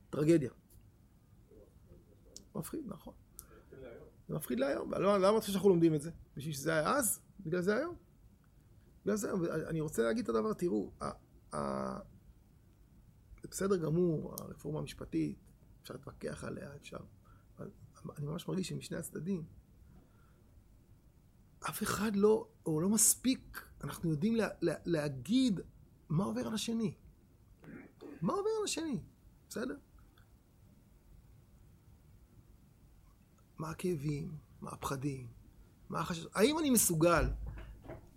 [0.10, 0.50] טרגדיה.
[2.56, 3.14] מפחיד, נכון.
[4.28, 4.94] זה מפחיד להיום.
[4.94, 6.12] למה אתה חושב שאנחנו לומדים את זה?
[6.38, 7.20] בשביל שזה היה אז?
[7.40, 7.96] בגלל זה היום?
[9.06, 9.36] בגלל זה.
[9.36, 12.00] ואני רוצה להגיד את הדבר, תראו, ה- ה-
[13.42, 15.38] זה בסדר גמור, הרפורמה המשפטית,
[15.82, 16.98] אפשר להתווכח עליה, אפשר...
[17.58, 17.70] אבל
[18.18, 19.46] אני ממש מרגיש שמשני הצדדים,
[21.70, 25.60] אף אחד לא, או לא מספיק, אנחנו יודעים לה, לה, להגיד
[26.10, 26.94] מה עובר על השני.
[28.22, 29.00] מה עובר על השני,
[29.50, 29.78] בסדר?
[33.58, 35.28] מה הכאבים, מה הפחדים,
[35.90, 36.28] מה החשש...
[36.34, 37.24] האם אני מסוגל,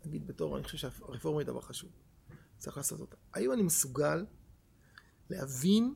[0.09, 1.91] נגיד בתור, אני חושב שהרפורמה היא דבר חשוב,
[2.59, 3.17] צריך לעשות אותה.
[3.35, 4.25] האם אני מסוגל
[5.31, 5.95] להבין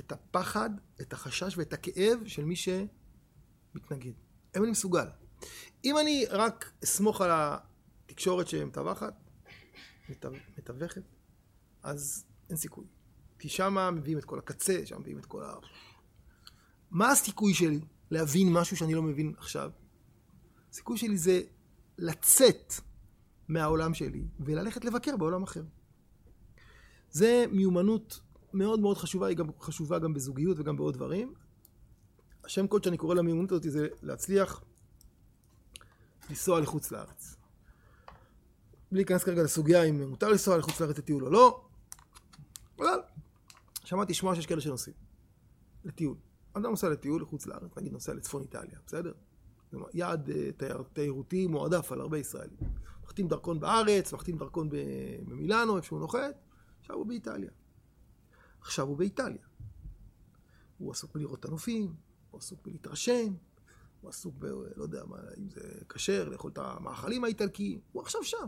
[0.00, 4.12] את הפחד, את החשש ואת הכאב של מי שמתנגד?
[4.54, 5.06] האם אני מסוגל?
[5.84, 9.14] אם אני רק אסמוך על התקשורת שמתווכת,
[10.08, 10.28] מתו-
[10.58, 11.02] מתווכת,
[11.82, 12.84] אז אין סיכוי.
[13.38, 15.54] כי שם מביאים את כל הקצה, שם מביאים את כל ה...
[16.90, 17.80] מה הסיכוי שלי
[18.10, 19.70] להבין משהו שאני לא מבין עכשיו?
[20.70, 21.42] הסיכוי שלי זה
[21.98, 22.74] לצאת
[23.50, 25.62] מהעולם שלי וללכת לבקר בעולם אחר.
[27.10, 28.20] זה מיומנות
[28.52, 31.34] מאוד מאוד חשובה, היא גם חשובה גם בזוגיות וגם בעוד דברים.
[32.44, 34.62] השם קוד שאני קורא למיומנות הזאת זה להצליח
[36.30, 37.36] לנסוע לחוץ לארץ.
[38.92, 41.64] בלי להיכנס כרגע לסוגיה אם מותר לנסוע לחוץ לארץ לטיול או לא,
[42.78, 43.00] אבל
[43.84, 44.96] שמעתי שמוע שיש כאלה שנוסעים
[45.84, 46.16] לטיול.
[46.52, 49.12] אדם נוסע לטיול לחוץ לארץ, נגיד נוסע לצפון איטליה, בסדר?
[49.94, 52.58] יעד אה, תייר- תיירותי מועדף על הרבה ישראלים.
[53.20, 54.68] מחתים דרכון בארץ, מחתים דרכון
[55.26, 56.34] במילאנו, איפה שהוא נוחת,
[56.80, 57.50] עכשיו הוא באיטליה.
[58.60, 59.44] עכשיו הוא באיטליה.
[60.78, 61.94] הוא עסוק בלראות את הנופים,
[62.30, 63.34] הוא עסוק בלהתרשם,
[64.00, 64.44] הוא עסוק ב...
[64.76, 68.46] לא יודע מה, אם זה כשר, לאכול את המאכלים האיטלקיים, הוא עכשיו שם.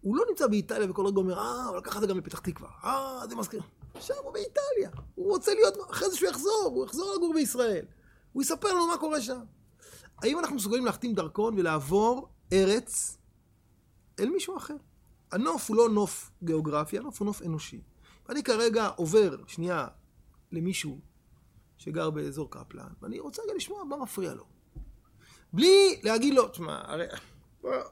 [0.00, 2.68] הוא לא נמצא באיטליה וכל רגע אומר, אה, אבל לקחת את זה גם לפתח תקווה.
[2.84, 3.62] אה, זה מזכיר.
[3.94, 4.90] עכשיו הוא באיטליה.
[5.14, 7.84] הוא רוצה להיות, אחרי זה שהוא יחזור, הוא יחזור לגור בישראל.
[8.32, 9.40] הוא יספר לנו מה קורה שם.
[10.18, 13.18] האם אנחנו מסוגלים להחתים דרכון ולעבור ארץ
[14.20, 14.76] אל מישהו אחר?
[15.32, 17.80] הנוף הוא לא נוף גיאוגרפי, הנוף הוא נוף אנושי.
[18.28, 19.86] ואני כרגע עובר, שנייה,
[20.52, 21.00] למישהו
[21.78, 24.44] שגר באזור קפלן, ואני רוצה רגע לשמוע מה מפריע לו.
[25.52, 27.04] בלי להגיד לו, תשמע, הרי...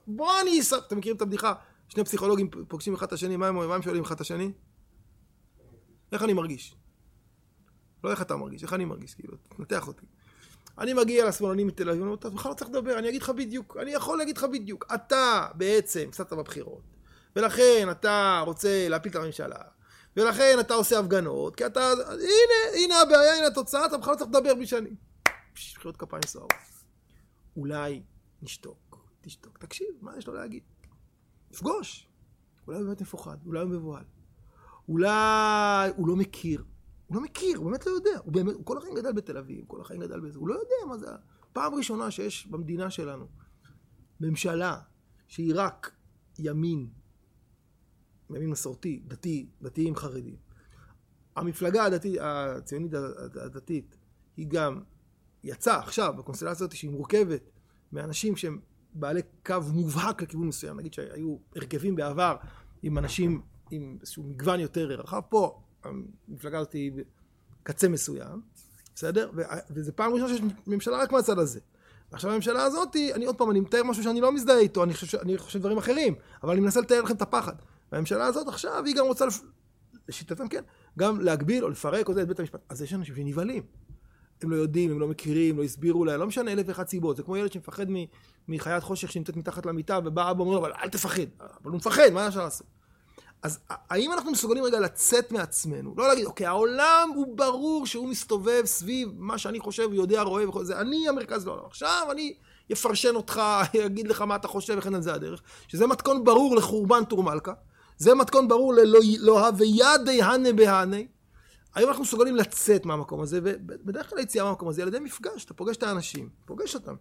[0.07, 1.55] בוא- אני אספר, אתם מכירים את הבדיחה?
[1.89, 4.53] שני פסיכולוגים פוגשים אחד את השני, מה הם, מה הם שואלים אחד את השני?
[6.13, 6.75] איך אני מרגיש?
[8.05, 10.07] לא איך אתה מרגיש, איך אני מרגיש, כאילו, תנתח אותי.
[10.79, 13.31] אני מגיע לשמאלנים מתל אביב, אני אומר, אתה בכלל לא צריך לדבר, אני אגיד לך
[13.31, 14.85] בדיוק, אני יכול להגיד לך בדיוק.
[14.95, 16.83] אתה בעצם הפסדת בבחירות,
[17.37, 19.59] ולכן אתה רוצה להפיל את הממשלה,
[20.17, 24.31] ולכן אתה עושה הפגנות, כי אתה, הנה, הנה הבעיה, הנה התוצאה, אתה בכלל לא צריך
[24.31, 24.91] לדבר בלי שאני...
[25.55, 26.53] פש, מחיאות כפיים סוערות.
[27.57, 28.03] אולי
[28.43, 30.63] נשתוק, תשתוק, תקשיב, מה יש לו להגיד?
[31.51, 32.09] נפגוש.
[32.67, 34.05] אולי הוא באמת מפוחד, אולי הוא מבוהל.
[34.89, 36.65] אולי הוא לא מכיר.
[37.13, 38.19] הוא לא מכיר, הוא באמת לא יודע.
[38.25, 40.39] הוא באמת, הוא כל החיים גדל בתל אביב, כל החיים גדל בזה.
[40.39, 41.07] הוא לא יודע מה זה.
[41.53, 43.27] פעם ראשונה שיש במדינה שלנו
[44.21, 44.79] ממשלה
[45.29, 45.93] שהיא רק
[46.39, 46.89] ימין,
[48.31, 50.37] ימין מסורתי, דתי, דתיים חרדים.
[51.37, 52.93] המפלגה הדתית, הציונית
[53.45, 53.97] הדתית,
[54.37, 54.83] היא גם
[55.45, 57.51] יצאה עכשיו בקונסטלציה הזאת שהיא מורכבת
[57.93, 58.61] מאנשים שהם
[58.95, 60.77] בעלי קו מובהק לכיוון מסוים.
[60.77, 62.37] נגיד שהיו הרכבים בעבר
[62.83, 65.21] עם אנשים עם איזשהו מגוון יותר רחב.
[65.29, 66.93] פה המפלגה הזאת היא
[67.63, 68.41] בקצה מסוים,
[68.95, 69.31] בסדר?
[69.71, 71.61] וזה פעם ראשונה שיש ממשלה רק מהצד הזה.
[72.13, 75.19] עכשיו הממשלה הזאת, אני עוד פעם, אני מתאר משהו שאני לא מזדהה איתו, אני חושב,
[75.19, 77.55] אני חושב דברים אחרים, אבל אני מנסה לתאר לכם את הפחד.
[77.93, 79.41] והממשלה הזאת עכשיו, היא גם רוצה, לפ...
[80.09, 80.63] לשיטתם כן,
[80.99, 82.61] גם להגביל או לפרק או זה את בית המשפט.
[82.69, 83.63] אז יש אנשים שנבהלים.
[84.43, 87.17] הם לא יודעים, הם לא מכירים, לא הסבירו להם, לא משנה אלף ואחת סיבות.
[87.17, 87.87] זה כמו ילד שמפחד
[88.49, 91.23] מחיית חושך שנמצאת מתחת למיטה, ובא אבא ואומר אבל אל תפחד.
[91.41, 92.67] אבל הוא מפחד, מה אפשר לעשות?
[93.43, 95.95] אז האם אנחנו מסוגלים רגע לצאת מעצמנו?
[95.97, 100.65] לא להגיד, אוקיי, העולם הוא ברור שהוא מסתובב סביב מה שאני חושב, יודע, רואה וכל
[100.65, 100.81] זה.
[100.81, 101.67] אני המרכז לא.
[101.67, 102.35] עכשיו אני
[102.73, 103.43] אפרשן אותך,
[103.87, 105.43] אגיד לך מה אתה חושב וכן על זה הדרך.
[105.69, 107.53] שזה מתכון ברור לחורבן טור מלכה.
[107.99, 110.97] זה מתכון ברור ללא וידי הנה בהנה.
[111.75, 113.41] האם אנחנו מסוגלים לצאת מהמקום הזה?
[113.43, 115.45] ובדרך כלל היציאה מהמקום הזה על ידי מפגש.
[115.45, 116.95] אתה פוגש את האנשים, פוגש אותם.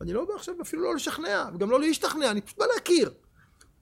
[0.00, 3.14] אני לא בא עכשיו אפילו לא לשכנע, וגם לא להשתכנע, אני פשוט בא להכיר.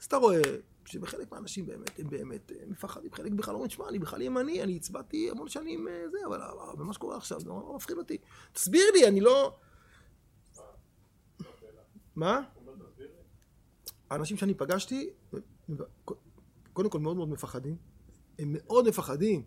[0.00, 0.40] אז אתה רואה
[0.86, 5.30] שבחלק מהאנשים באמת, הם באמת מפחדים, חלק בכלל אומרים, שמע, אני בכלל ימני, אני הצבעתי
[5.30, 6.40] המון שנים זה, אבל
[6.84, 8.18] מה שקורה עכשיו, זה נורא מפחיד אותי.
[8.52, 9.56] תסביר לי, אני לא...
[12.16, 12.40] מה?
[14.10, 15.10] האנשים שאני פגשתי,
[16.72, 17.76] קודם כל מאוד מאוד מפחדים.
[18.38, 19.42] הם מאוד מפחדים.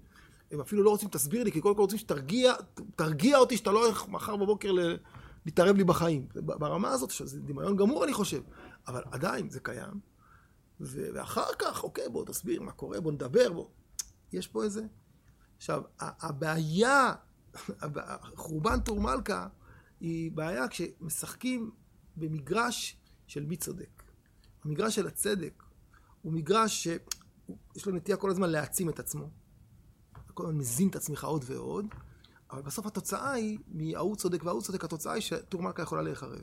[0.51, 2.53] הם אפילו לא רוצים, תסביר לי, כי קודם כל רוצים שתרגיע,
[2.95, 4.71] תרגיע אותי שאתה לא הולך מחר בבוקר
[5.45, 6.27] להתערב לי בחיים.
[6.35, 8.41] ברמה הזאת, שזה דמיון גמור אני חושב,
[8.87, 10.16] אבל עדיין זה קיים.
[10.79, 13.67] ואחר כך, אוקיי, בוא תסביר מה קורה, בוא נדבר, בוא.
[14.33, 14.85] יש פה איזה...
[15.57, 17.13] עכשיו, הבעיה,
[17.81, 19.47] הב- חורבן טור מלכה,
[19.99, 21.71] היא בעיה כשמשחקים
[22.15, 24.03] במגרש של מי צודק.
[24.63, 25.63] המגרש של הצדק
[26.21, 29.29] הוא מגרש שיש לו נטייה כל הזמן להעצים את עצמו.
[30.33, 31.85] כל הזמן מזין את עצמך עוד ועוד,
[32.51, 36.41] אבל בסוף התוצאה היא, מההוא צודק וההוא צודק, התוצאה היא שטור מלכה יכולה להיחרב.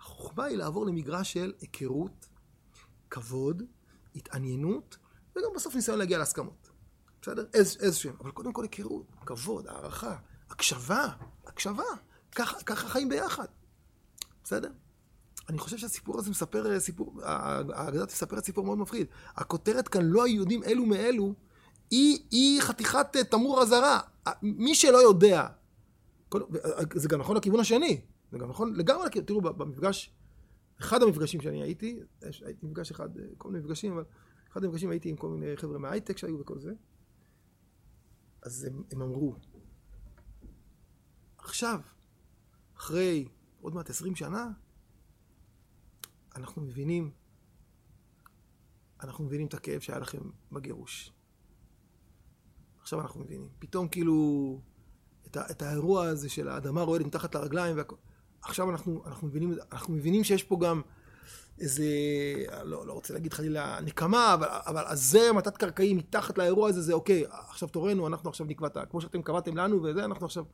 [0.00, 2.28] החוכמה היא לעבור למגרש של היכרות,
[3.10, 3.62] כבוד,
[4.16, 4.96] התעניינות,
[5.36, 6.70] וגם בסוף ניסיון להגיע להסכמות.
[7.22, 7.44] בסדר?
[7.54, 8.14] איז, איזשהם.
[8.20, 10.16] אבל קודם כל היכרות, כבוד, הערכה,
[10.50, 11.08] הקשבה,
[11.46, 11.82] הקשבה.
[12.34, 13.46] ככה, חיים ביחד.
[14.44, 14.70] בסדר?
[15.48, 19.06] אני חושב שהסיפור הזה מספר אה, סיפור, האגדה מספרת סיפור מאוד מפחיד.
[19.36, 21.34] הכותרת כאן, לא היהודים אלו מאלו,
[21.90, 24.00] היא, היא חתיכת אה, תמרור אזהרה.
[24.42, 25.46] מי שלא יודע,
[26.28, 26.42] כל-
[26.94, 28.00] זה גם נכון לכיוון השני,
[28.32, 30.10] זה גם נכון לגמרי, תראו, במפגש,
[30.80, 32.00] אחד המפגשים שאני הייתי,
[32.44, 34.04] הייתי מפגש אחד, אה, כל מיני מפגשים, אבל
[34.52, 36.72] אחד המפגשים הייתי עם כל מיני חבר'ה מההייטק שהיו וכל זה,
[38.42, 39.34] אז הם, הם אמרו,
[41.38, 41.80] עכשיו,
[42.76, 43.28] אחרי
[43.60, 44.50] עוד מעט עשרים שנה,
[46.36, 47.10] אנחנו מבינים,
[49.02, 51.12] אנחנו מבינים את הכאב שהיה לכם בגירוש.
[52.80, 53.48] עכשיו אנחנו מבינים.
[53.58, 54.60] פתאום כאילו,
[55.26, 57.96] את, ה, את האירוע הזה של האדמה רועדת מתחת לרגליים והכל.
[58.42, 60.80] עכשיו אנחנו, אנחנו, מבינים, אנחנו מבינים שיש פה גם
[61.60, 61.84] איזה,
[62.64, 67.24] לא, לא רוצה להגיד חלילה נקמה, אבל, אבל הזרם התת-קרקעי מתחת לאירוע הזה, זה אוקיי,
[67.30, 68.86] עכשיו תורנו, אנחנו עכשיו נקבע את ה...
[68.86, 70.44] כמו שאתם קבעתם לנו וזה, אנחנו עכשיו...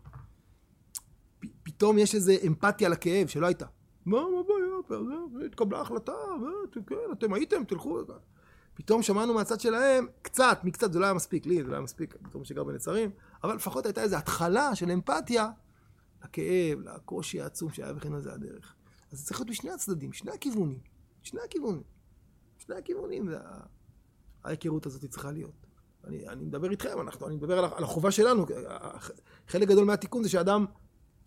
[1.41, 3.67] פ, פתאום יש איזה אמפתיה לכאב שלא הייתה.
[4.07, 5.47] מה, מה הבעיה?
[5.47, 6.13] התקבלה החלטה,
[6.87, 8.01] כן, אתם הייתם, תלכו.
[8.75, 12.15] פתאום שמענו מהצד שלהם, קצת, מקצת, זה לא היה מספיק, לי זה לא היה מספיק,
[12.35, 13.11] מי שגר בנצרים,
[13.45, 15.51] אבל לפחות הייתה איזו התחלה של אמפתיה
[16.25, 18.75] לכאב, לקושי העצום שהיה וכן הזה הדרך.
[19.13, 20.79] אז זה צריך להיות משני הצדדים, שני הכיוונים,
[21.23, 21.83] שני הכיוונים.
[22.59, 23.37] שני הכיוונים, זה
[24.45, 25.67] ההיכרות הזאת צריכה להיות.
[26.05, 28.47] אני, אני מדבר איתכם, אנחנו, אני מדבר על, על החובה שלנו.
[29.49, 30.67] חלק גדול מהתיקון זה שאדם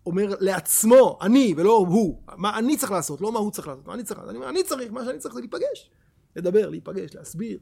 [0.06, 3.94] אומר לעצמו, אני ולא הוא, מה אני צריך לעשות, לא מה הוא צריך לעשות, מה
[3.94, 4.36] אני צריך לעשות.
[4.36, 5.90] אני אני צריך, מה שאני צריך זה להיפגש.
[6.36, 7.58] לדבר, להיפגש, להסביר.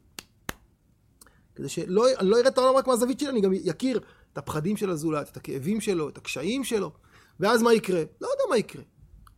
[1.55, 4.01] כדי שלא אני לא אראה את העולם רק מהזווית שלי, אני גם יכיר
[4.33, 6.93] את הפחדים של הזולת, את הכאבים שלו, את הקשיים שלו,
[7.41, 8.03] ואז מה יקרה?
[8.21, 8.83] לא יודע מה יקרה.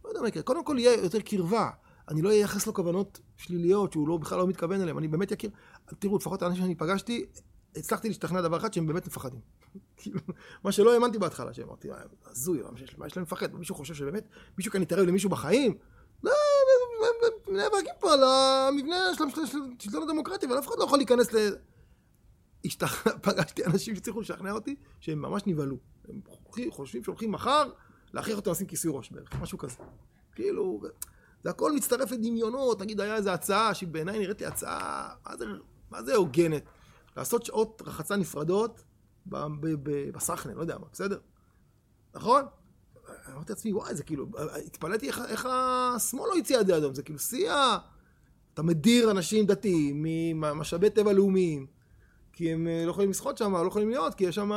[0.04, 0.42] לא יודע מה יקרה.
[0.42, 1.70] קודם כל יהיה יותר קרבה.
[2.08, 4.98] אני לא אייחס לו כוונות שליליות שהוא לא, בכלל לא מתכוון אליהן.
[4.98, 5.50] אני באמת אכיר,
[5.98, 7.26] תראו, לפחות האנשים שאני פגשתי,
[7.76, 9.40] הצלחתי להשתכנע דבר אחד, שהם באמת מפחדים.
[10.64, 12.62] מה שלא האמנתי בהתחלה, שאמרתי, "אה, הזוי,
[12.98, 13.54] מה יש להם לפחד?
[13.54, 15.74] מישהו חושב שבאמת, מישהו כאן יתערב למישהו בחיים?
[16.22, 16.30] לא,
[17.50, 20.98] הם- נאבקים פה על המבנה של של- של השלטון הדמוקרטי, אבל אף אחד לא יכול
[20.98, 21.36] להיכנס ל...
[23.22, 25.76] פגשתי אנשים שהצליחו לשכנע אותי שהם ממש נבהלו.
[26.08, 26.20] הם
[26.70, 27.70] חושבים שהולכים מחר
[28.12, 29.76] להכריח אותם לשים כיסוי ראש בערך, משהו כזה.
[30.34, 30.82] כאילו,
[31.42, 35.44] זה הכל מצטרף לדמיונות, נגיד היה איזו הצעה שבעיניי נראית לי הצעה, מה זה,
[35.90, 36.62] מה זה הוגנת?
[37.16, 38.82] לעשות שעות רחצה נפרדות
[40.12, 41.18] בסחנה, לא יודע מה, בסדר?
[42.14, 42.44] נכון?
[43.32, 44.26] אמרתי לעצמי, וואי, זה כאילו,
[44.66, 47.78] התפלאתי איך, איך השמאל לא הציע את זה אדום, זה כאילו שיא ה...
[48.54, 50.02] אתה מדיר אנשים דתיים
[50.40, 51.66] ממשאבי טבע לאומיים,
[52.32, 54.50] כי הם לא יכולים לשחות שם, לא יכולים להיות, כי יש שם,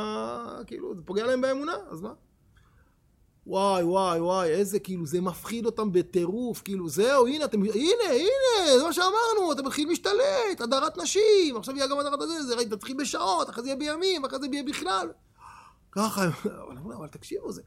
[0.66, 2.12] כאילו, זה פוגע להם באמונה, אז מה?
[3.46, 8.78] וואי, וואי, וואי, איזה, כאילו, זה מפחיד אותם בטירוף, כאילו, זהו, הנה, אתם, הנה, הנה,
[8.78, 12.70] זה מה שאמרנו, אתם מתחילים להשתלט, הדרת נשים, עכשיו יהיה גם הדרת הזה, זה ראית,
[12.70, 15.08] תתחיל בשעות, אחרי זה יהיה בימים, אחרי זה יהיה בכלל.
[15.92, 17.62] ככה, אבל, אבל, אבל תקשיבו, זה,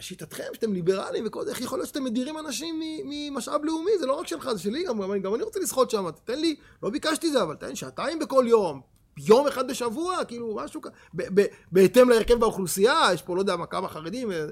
[0.00, 3.90] שיטתכם, שאתם ליברלים וכל זה, איך יכול להיות שאתם מדירים אנשים ממשאב לאומי?
[4.00, 6.90] זה לא רק שלך, זה שלי, גם, גם, אני רוצה לשחות שם, תן לי, לא
[6.90, 8.80] ביקשתי זה, אבל תן שעתיים בכל יום,
[9.18, 10.94] יום אחד בשבוע, כאילו, משהו כזה,
[11.72, 14.46] בהתאם להרכב באוכלוסייה, יש פה, לא יודע מה, כמה חרדים, אה,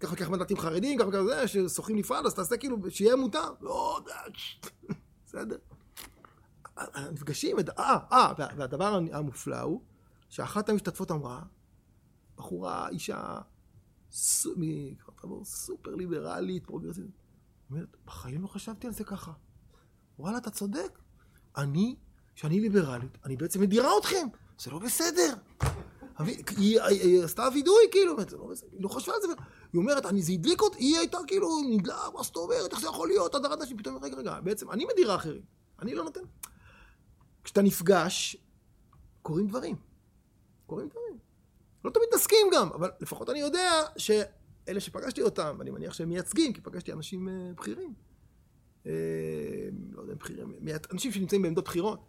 [0.00, 4.00] ככה וככה מנדטים חרדים, ככה וכזה, ששוחים נפרד, אז תעשה כאילו, שיהיה מותר, לא
[5.26, 5.56] בסדר.
[6.76, 9.80] המפגשים, אה, אה, וה- והדבר המופלא הוא,
[10.28, 11.42] שאחת המשתתפות אמרה,
[12.36, 13.38] בחורה, אישה,
[15.44, 17.10] סופר ליברלית, פרוגרסיבית.
[17.70, 19.32] אומרת, בחיים לא חשבתי על זה ככה.
[20.18, 20.98] וואלה, אתה צודק.
[21.56, 21.96] אני,
[22.34, 24.26] שאני ליברלית, אני בעצם מדירה אתכם.
[24.58, 25.34] זה לא בסדר.
[26.56, 26.80] היא,
[27.24, 28.68] עשתה וידוי, כאילו, זה לא בסדר.
[28.72, 29.28] היא לא חשבה על זה.
[29.76, 32.86] היא אומרת, אני, זה הדליק אותי, היא הייתה כאילו, נדלק, מה זאת אומרת, איך זה
[32.86, 35.42] יכול להיות, הדרת נשים, פתאום, רגע, רגע, בעצם, אני מדירה אחרים.
[35.82, 36.20] אני לא נותן.
[37.44, 38.36] כשאתה נפגש,
[39.22, 39.76] קורים דברים.
[40.66, 41.18] קורים דברים.
[41.84, 46.52] לא תמיד נסכים גם, אבל לפחות אני יודע שאלה שפגשתי אותם, ואני מניח שהם מייצגים,
[46.52, 47.94] כי פגשתי אנשים אה, בכירים,
[48.86, 48.92] אה,
[49.92, 52.00] לא יודע, בכירים, מייצ- אנשים שנמצאים בעמדות בכירות,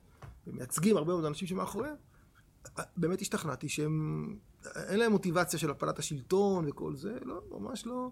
[0.47, 1.95] ומייצגים הרבה מאוד אנשים שמאחוריהם,
[2.79, 4.37] אה, באמת השתכנעתי שהם,
[4.75, 8.09] אין להם מוטיבציה של הפלת השלטון וכל זה, לא, ממש לא.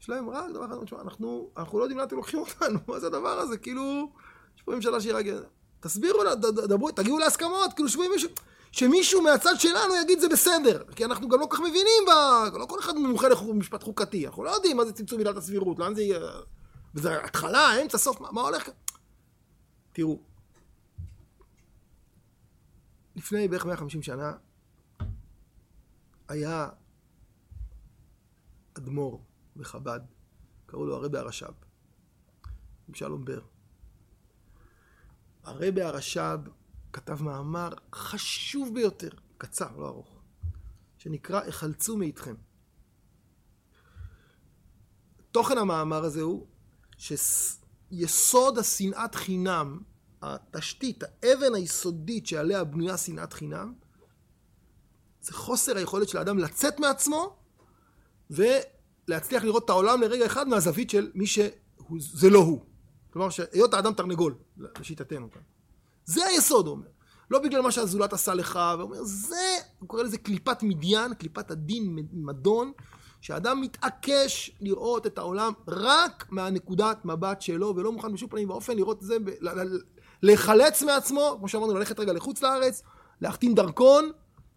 [0.00, 3.00] יש להם רק דבר אחד, תשמע, אנחנו, אנחנו לא יודעים לאן אתם לוקחים אותנו, מה
[3.00, 4.10] זה הדבר הזה, כאילו,
[4.56, 5.26] יש פה ממשלה שהיא רק...
[5.80, 6.20] תסבירו,
[6.68, 8.30] דברו, תגיעו להסכמות, כאילו שבו מישהו,
[8.72, 12.10] שמישהו מהצד שלנו יגיד זה בסדר, כי אנחנו גם לא כך מבינים ב...
[12.56, 15.94] לא כל אחד מומחה למשפט חוקתי, אנחנו לא יודעים מה זה צמצום עילת הסבירות, לאן
[15.94, 16.20] זה יהיה,
[16.94, 18.68] וזה התחלה, אמצע, סוף, מה, מה הולך?
[19.92, 20.18] תראו,
[23.16, 24.32] לפני בערך 150 שנה
[26.28, 26.68] היה
[28.74, 29.22] אדמו"ר
[29.56, 30.00] בחב"ד,
[30.66, 31.52] קראו לו הרבי הרש"ב,
[32.88, 33.40] עם שלום בר.
[35.42, 36.38] הרבי הרש"ב
[36.92, 40.22] כתב מאמר חשוב ביותר, קצר, לא ארוך,
[40.98, 42.34] שנקרא "החלצו מאיתכם".
[45.32, 46.46] תוכן המאמר הזה הוא
[46.96, 49.82] שיסוד השנאת חינם,
[50.22, 53.74] התשתית, האבן היסודית שעליה בנויה שנאת חינם,
[55.24, 57.36] זה חוסר היכולת של האדם לצאת מעצמו
[58.30, 62.60] ולהצליח לראות את העולם לרגע אחד מהזווית של מי שזה לא הוא.
[63.12, 64.34] כלומר, שהיות האדם תרנגול,
[64.80, 65.42] לשיטתנו כאן.
[66.04, 66.86] זה היסוד, הוא אומר.
[67.30, 71.98] לא בגלל מה שהזולת עשה לך, ואומר, זה, הוא קורא לזה קליפת מדיין, קליפת הדין
[72.12, 72.72] מדון,
[73.20, 79.02] שהאדם מתעקש לראות את העולם רק מהנקודת מבט שלו, ולא מוכן בשום פנים ואופן לראות
[79.02, 79.16] את זה,
[80.22, 82.82] להיחלץ מעצמו, כמו שאמרנו, ללכת רגע לחוץ לארץ,
[83.20, 84.10] להחתים דרכון,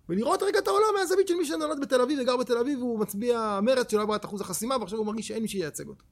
[0.09, 3.59] ולראות רגע את העולם מהזווית של מי שנולד בתל אביב וגר בתל אביב, והוא מצביע
[3.63, 6.03] מרץ שלא עבר את אחוז החסימה, ועכשיו הוא מרגיש שאין מי שייצג אותו.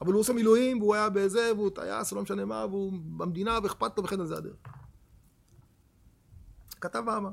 [0.00, 3.98] אבל הוא עושה מילואים, והוא היה בזה, והוא טייס, לא משנה מה, והוא במדינה, ואכפת
[3.98, 4.56] לו, וכן על זה הדרך.
[6.80, 7.30] כתב מאמר.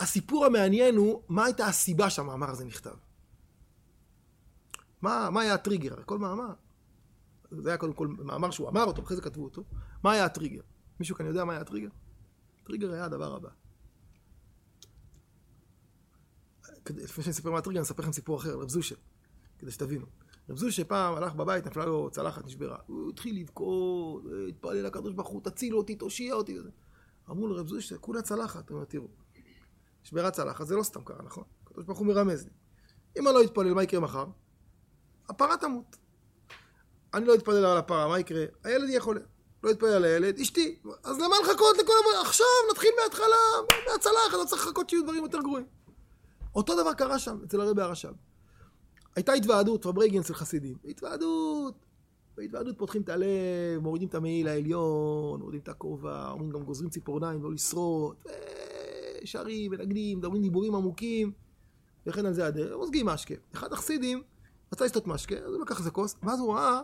[0.00, 2.94] הסיפור המעניין הוא, מה הייתה הסיבה שהמאמר הזה נכתב?
[5.02, 6.02] מה, מה היה הטריגר?
[6.06, 6.52] כל מאמר,
[7.50, 9.64] זה היה קודם כל מאמר שהוא אמר אותו, אחרי זה כתבו אותו.
[10.04, 10.60] מה היה הטריגר?
[11.00, 11.88] מישהו כאן יודע מה היה הטריגר?
[12.62, 13.48] הטריגר היה הדבר הבא.
[16.62, 18.94] כדי- לפני שאני אספר מה הטריגר, אני אספר לכם סיפור אחר, רב זושה,
[19.58, 20.06] כדי שתבינו.
[20.48, 22.76] רב זושה פעם הלך בבית, נפלה לו צלחת, נשברה.
[22.86, 26.58] הוא התחיל לבכות, התפלל לקדוש ברוך הוא, תציל אותי, תושיע אותי.
[27.30, 28.68] אמרו לו, רב זושה, כולה צלחת.
[28.70, 29.08] הוא אומר, תראו,
[30.04, 31.44] נשברה צלחת, זה לא סתם קרה, נכון?
[31.64, 32.50] הקדוש ברוך הוא מרמז לי.
[33.18, 34.26] אם אני לא אתפלל, מה יקרה מחר?
[35.28, 35.96] הפרה תמות.
[37.14, 38.44] אני לא אתפלל על הפרה, מה יקרה?
[38.64, 39.20] הילד יהיה חולה.
[39.62, 40.78] לא אתפלל על הילד, אשתי.
[41.04, 41.92] אז למה לחכות לכל?
[42.20, 43.36] עכשיו, נתחיל מההתחלה,
[43.90, 45.66] מהצלחת, לא צריך לחכות שיהיו דברים יותר גרועים.
[46.54, 48.12] אותו דבר קרה שם, אצל הרבי הרש"ב.
[49.16, 50.76] הייתה התוועדות, פברייגן אצל חסידים.
[50.84, 51.74] התוועדות.
[52.36, 57.42] בהתוועדות פותחים את הלב, מורידים את המעיל העליון, מורידים את הכובע, אומרים גם גוזרים ציפורניים,
[57.42, 58.32] לא לשרוט, אה,
[59.24, 61.32] שרים, מנגנים, מדברים דיבורים עמוקים,
[62.06, 63.34] וכן על זה הדרך, מוזגים משקה.
[63.54, 64.22] אחד החסידים
[64.72, 66.80] רצה לשתות משקה, אז הוא לקח איזה כוס, ואז הוא ראה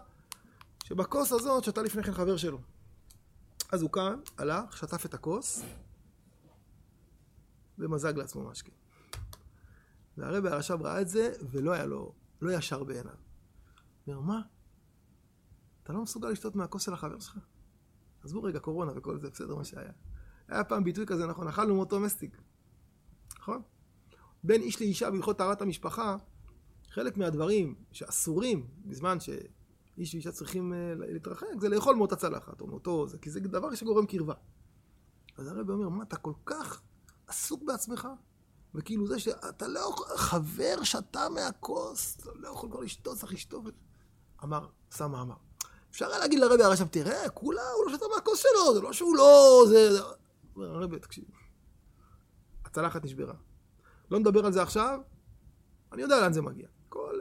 [0.84, 2.58] שבכוס הזאת שתה לפני כן חבר שלו.
[3.72, 5.62] אז הוא קם, הלך, שטף את הכוס,
[7.78, 8.77] ומזג לעצמו משקה.
[10.18, 13.14] והרבי הרש"ב ראה את זה, ולא היה לו, לא ישר בעיניו.
[14.04, 14.40] הוא אומר, מה?
[15.82, 17.38] אתה לא מסוגל לשתות מהכוס של החבר שלך?
[18.24, 19.92] עזבו רגע קורונה וכל זה, בסדר מה שהיה.
[20.48, 22.36] היה פעם ביטוי כזה, נכון, אכלנו מאותו מסטיק.
[23.38, 23.62] נכון?
[24.44, 26.16] בין איש לאישה בהלכות טהרת המשפחה,
[26.90, 33.08] חלק מהדברים שאסורים בזמן שאיש ואישה צריכים אה, להתרחק, זה לאכול מאותה צלחת, או מאותו
[33.08, 34.34] זה, כי זה דבר שגורם קרבה.
[35.36, 36.82] אז הרבי אומר, מה, אתה כל כך
[37.26, 38.08] עסוק בעצמך?
[38.74, 43.64] וכאילו זה שאתה לא יכול, חבר שתה מהכוס, אתה לא יכול כבר לשתות, צריך לשתות.
[44.44, 45.34] אמר, שם מאמר.
[45.90, 49.16] אפשר היה להגיד לרבי הרש"ב, תראה, כולה, הוא לא שתה מהכוס שלו, זה לא שהוא
[49.16, 49.64] לא...
[49.68, 50.00] זה...
[50.56, 51.24] אומר, הרבי, תקשיב,
[52.64, 53.34] הצלחת נשברה.
[54.10, 55.00] לא נדבר על זה עכשיו,
[55.92, 56.66] אני יודע לאן זה מגיע.
[56.88, 57.20] כל...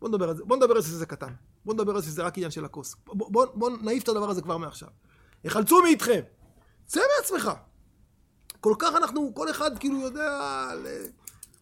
[0.00, 1.32] בוא נדבר על זה, בוא נדבר על זה שזה קטן.
[1.64, 2.96] בוא נדבר על זה שזה רק עניין של הכוס.
[3.06, 4.88] בוא, בוא, בוא נעיף את הדבר הזה כבר מעכשיו.
[5.44, 6.20] יחלצו מאיתכם.
[6.86, 7.50] צא מעצמך.
[8.60, 10.40] כל כך אנחנו, כל אחד כאילו יודע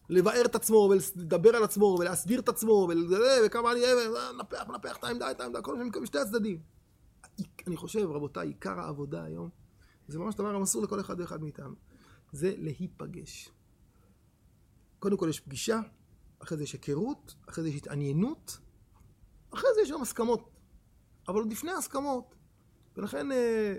[0.08, 2.88] לבאר את עצמו, ולדבר על עצמו, ולהסביר את עצמו,
[3.46, 6.58] וכמה אני אוהב, נפח, נפח את העמדה, את העמדה, כל מיני משתי הצדדים.
[7.66, 9.48] אני חושב, רבותיי, עיקר העבודה היום,
[10.08, 11.74] זה ממש דבר המסור לכל אחד ואחד מאיתנו,
[12.32, 13.50] זה להיפגש.
[14.98, 15.80] קודם כל יש פגישה,
[16.38, 18.58] אחרי זה יש היכרות, אחרי זה יש התעניינות,
[19.54, 20.50] אחרי זה יש גם הסכמות.
[21.28, 22.34] אבל עוד לפני ההסכמות,
[22.96, 23.74] ולכן אה,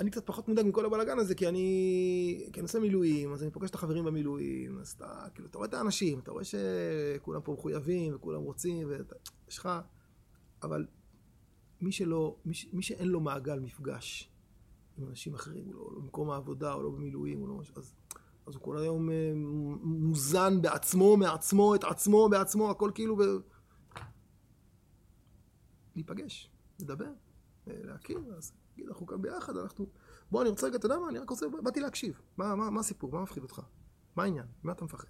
[0.00, 3.50] אני קצת פחות מודאג מכל הבלאגן הזה, כי אני, כי אני עושה מילואים, אז אני
[3.50, 7.52] פוגש את החברים במילואים, אז אתה, כאילו, אתה רואה את האנשים, אתה רואה שכולם פה
[7.52, 9.68] מחויבים, וכולם רוצים, ויש לך,
[10.62, 10.86] אבל
[11.80, 14.30] מי שלא, מי, ש- מי שאין לו מעגל מפגש
[14.98, 17.94] עם אנשים אחרים, הוא לא, לא במקום העבודה, או לא במילואים, או לא משהו, אז,
[18.46, 19.32] אז הוא כל היום אה,
[19.82, 23.22] מוזן בעצמו, מעצמו, את עצמו, בעצמו, הכל כאילו ב...
[25.94, 26.50] להיפגש.
[26.80, 27.12] לדבר,
[27.68, 29.86] אה, להכיר, אז נגיד, אנחנו כאן ביחד, אנחנו...
[30.30, 32.20] בוא, אני רוצה רגע, אתה יודע מה, אני רק רוצה, באתי להקשיב.
[32.36, 33.12] מה, מה, מה הסיפור?
[33.12, 33.60] מה מפחיד אותך?
[34.16, 34.46] מה העניין?
[34.64, 35.08] ממה אתה מפחד?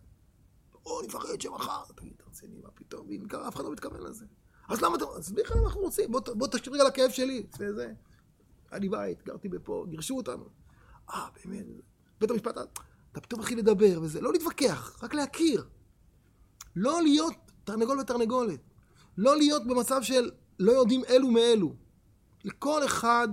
[0.87, 4.03] או, אני מפחד שמחר, תגיד, אתה רציני, מה פתאום, אם ככה, אף אחד לא מתכוון
[4.03, 4.27] לזה.
[4.69, 7.93] אז למה אתה, אז למה אנחנו רוצים, בוא, בוא תקשיב רגע לכאב שלי, זה, זה.
[8.71, 10.49] היה לי בית, גרתי בפה, גירשו אותנו.
[11.11, 11.67] אה, באמת,
[12.21, 12.59] בית המשפט,
[13.13, 15.65] אתה פתאום מתחיל לדבר וזה, לא להתווכח, רק להכיר.
[16.77, 18.61] לא להיות תרנגול ותרנגולת.
[19.19, 21.75] לא להיות במצב של לא יודעים אלו מאלו.
[22.45, 23.29] לכל אחד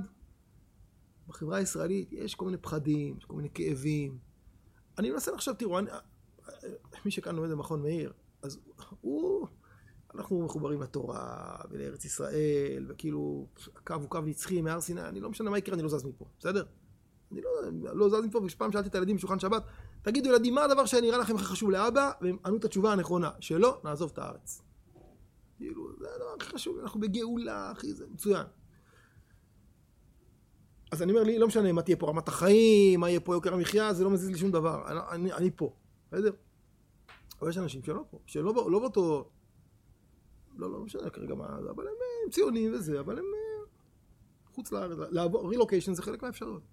[1.33, 4.17] בחברה הישראלית יש כל מיני פחדים, יש כל מיני כאבים.
[4.97, 5.89] אני מנסה לחשוב, תראו, אני,
[7.05, 8.59] מי שכאן לומד במכון מאיר, אז
[9.01, 9.47] הוא,
[10.15, 15.49] אנחנו מחוברים לתורה ולארץ ישראל, וכאילו, הקו הוא קו נצחי מהר סיני, אני לא משנה
[15.49, 16.63] מה יקרה, אני לא זז מפה, בסדר?
[17.31, 19.63] אני לא, לא זז מפה, ופעם שאלתי את הילדים בשולחן שבת,
[20.01, 22.11] תגידו ילדים, מה הדבר שנראה לכם הכי חשוב לאבא?
[22.21, 24.61] והם ענו את התשובה הנכונה, שלא, נעזוב את הארץ.
[25.57, 28.45] כאילו, זה הדבר הכי חשוב, אנחנו בגאולה, אחי, זה מצוין.
[30.93, 33.53] אז אני אומר לי, לא משנה מה תהיה פה רמת החיים, מה יהיה פה יוקר
[33.53, 34.91] המחיה, זה לא מזיז לי שום דבר.
[34.91, 35.73] אני, אני, אני פה,
[36.11, 36.31] בסדר?
[37.41, 39.29] אבל יש אנשים שלא פה, שלא בא- לא באותו...
[40.57, 41.93] לא, לא משנה כרגע מה זה, אבל הם,
[42.25, 43.65] הם ציונים וזה, אבל הם אה,
[44.53, 46.63] חוץ לארץ, לעבור, רילוקיישן זה חלק מהאפשרויות.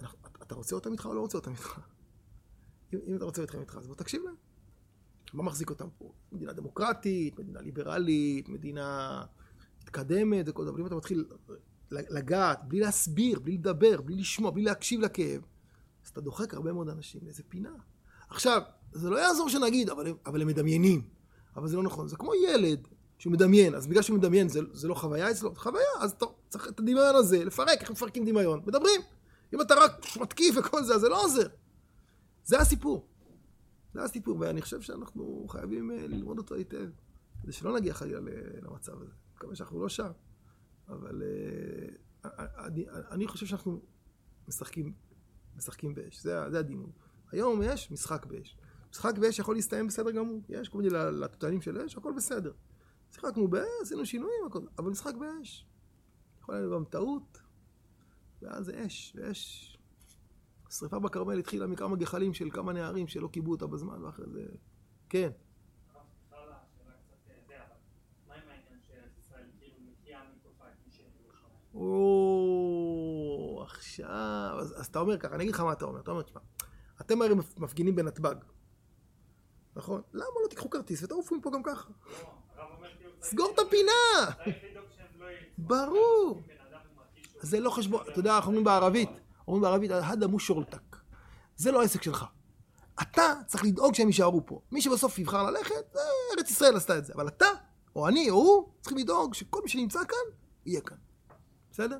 [0.00, 1.80] אנחנו- אתה רוצה אותם איתך או לא רוצה אותם איתך?
[2.94, 4.34] אם, אם אתה רוצה אותם איתך, אז בוא תקשיב להם.
[5.34, 6.12] מה מחזיק אותם פה?
[6.32, 9.22] מדינה דמוקרטית, מדינה ליברלית, מדינה
[9.82, 10.80] מתקדמת וכל דבר.
[10.80, 11.24] אם אתה מתחיל
[11.90, 15.42] לגעת, בלי להסביר, בלי לדבר, בלי לשמוע, בלי להקשיב לכאב,
[16.04, 17.72] אז אתה דוחק הרבה מאוד אנשים לאיזה פינה.
[18.28, 18.62] עכשיו,
[18.92, 21.02] זה לא יעזור שנגיד, אבל הם, אבל הם מדמיינים.
[21.56, 22.08] אבל זה לא נכון.
[22.08, 22.88] זה כמו ילד
[23.18, 26.26] שהוא מדמיין, אז בגלל שהוא מדמיין זה, זה לא חוויה אצלו, זה חוויה, אז אתה
[26.48, 28.60] צריך את הדמיון הזה, לפרק, איך מפרקים דמיון?
[28.66, 29.00] מדברים.
[29.54, 31.46] אם אתה רק מתקיף וכל זה, אז זה לא עוזר.
[32.44, 33.06] זה הסיפור.
[33.94, 36.86] זה הסיפור, ואני חושב שאנחנו חייבים אה, ללמוד אותו היטב,
[37.42, 38.20] כדי שלא נגיע חלילה
[38.62, 39.12] למצב הזה.
[39.36, 40.10] מקווה שאנחנו לא שם,
[40.90, 41.22] אבל
[42.24, 43.80] אה, אני, אני חושב שאנחנו
[44.48, 44.92] משחקים,
[45.56, 46.90] משחקים באש, זה, זה הדימוי.
[47.32, 48.56] היום יש משחק באש.
[48.90, 52.52] משחק באש יכול להסתיים בסדר גמור, יש כל מיני לתותנים של אש, הכל בסדר.
[53.10, 55.66] שיחקנו באש, עשינו שינויים, הכל, אבל משחק באש.
[56.42, 57.38] יכול להיות גם טעות,
[58.42, 59.76] ואז זה אש, ואש...
[60.70, 64.46] השרפה בכרמל התחילה מכמה גחלים של כמה נערים שלא כיבו אותה בזמן, ואחרי זה...
[65.08, 65.30] כן.
[65.94, 67.76] הרב, סליחה על השאלה קצת אה, זה, אבל
[68.28, 71.69] מה עם העניין שארץ ישראל כאילו נקייה מתופעת מי שירושלים?
[73.62, 74.56] עכשיו...
[74.60, 76.00] אז, אז אתה אומר ככה, אני אגיד לך מה אתה אומר.
[76.00, 76.40] אתה אומר, תשמע,
[77.00, 78.34] אתם הרי מפגינים בנתב"ג,
[79.76, 80.02] נכון?
[80.12, 81.90] למה לא תיקחו כרטיס ותעופו מפה גם ככה?
[83.22, 83.92] סגור את הפינה!
[85.58, 86.42] ברור.
[87.40, 89.10] זה לא חשבון, אתה יודע, אנחנו אומרים בערבית,
[89.48, 90.96] אומרים בערבית, הדה מושורלטק.
[91.56, 92.24] זה לא העסק שלך.
[93.02, 94.60] אתה צריך לדאוג שהם יישארו פה.
[94.72, 96.00] מי שבסוף יבחר ללכת, זה
[96.38, 97.12] ארץ ישראל עשתה את זה.
[97.14, 97.46] אבל אתה,
[97.96, 100.96] או אני, או הוא, צריכים לדאוג שכל מי שנמצא כאן, יהיה כאן.
[101.70, 101.98] בסדר?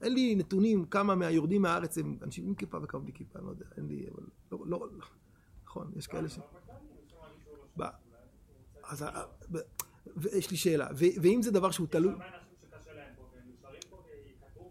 [0.00, 3.50] אין לי נתונים כמה מהיורדים מהארץ הם אנשים עם כיפה וכמה בלי כיפה, אני לא
[3.50, 4.22] יודע, אין לי, אבל
[4.52, 5.04] לא, לא, לא.
[5.64, 6.38] נכון, יש כאלה ש...
[8.84, 9.22] אז ה-
[9.52, 9.58] ב-
[10.16, 12.14] ויש לי שאלה, ואם זה דבר שהוא תלוי...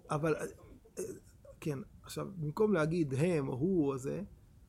[0.09, 0.45] אבל, אה,
[1.59, 4.21] כן, עכשיו, במקום להגיד הם או הוא או זה,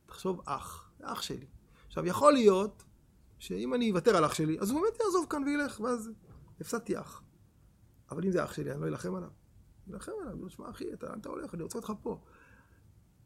[0.05, 1.45] תחשוב אח, זה אח שלי.
[1.87, 2.83] עכשיו, יכול להיות
[3.39, 6.09] שאם אני אוותר על אח שלי, אז הוא באמת יעזוב כאן וילך, ואז
[6.61, 7.23] הפסדתי אח.
[8.11, 9.29] אבל אם זה אח שלי, אני לא אלחם עליו.
[9.93, 11.53] אלחם עליו, אני אומר, שמע אחי, אתה, אתה הולך?
[11.53, 12.17] אני רוצה אותך פה.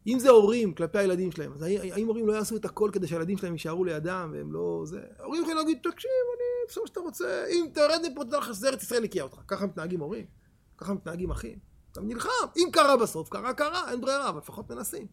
[0.07, 3.37] אם זה הורים כלפי הילדים שלהם, אז האם הורים לא יעשו את הכל כדי שהילדים
[3.37, 4.81] שלהם יישארו לידם והם לא...
[4.85, 5.01] זה...
[5.19, 8.83] ההורים יכולים להגיד, תקשיב, אני מה שאתה רוצה, אם תרד מפה, תדע לך שזה ארץ
[8.83, 9.37] ישראל הקיאה אותך.
[9.47, 10.25] ככה מתנהגים הורים,
[10.77, 11.59] ככה מתנהגים אחים.
[11.91, 15.07] אתה נלחם, אם קרה בסוף, קרה, קרה, אין ברירה, אבל לפחות מנסים.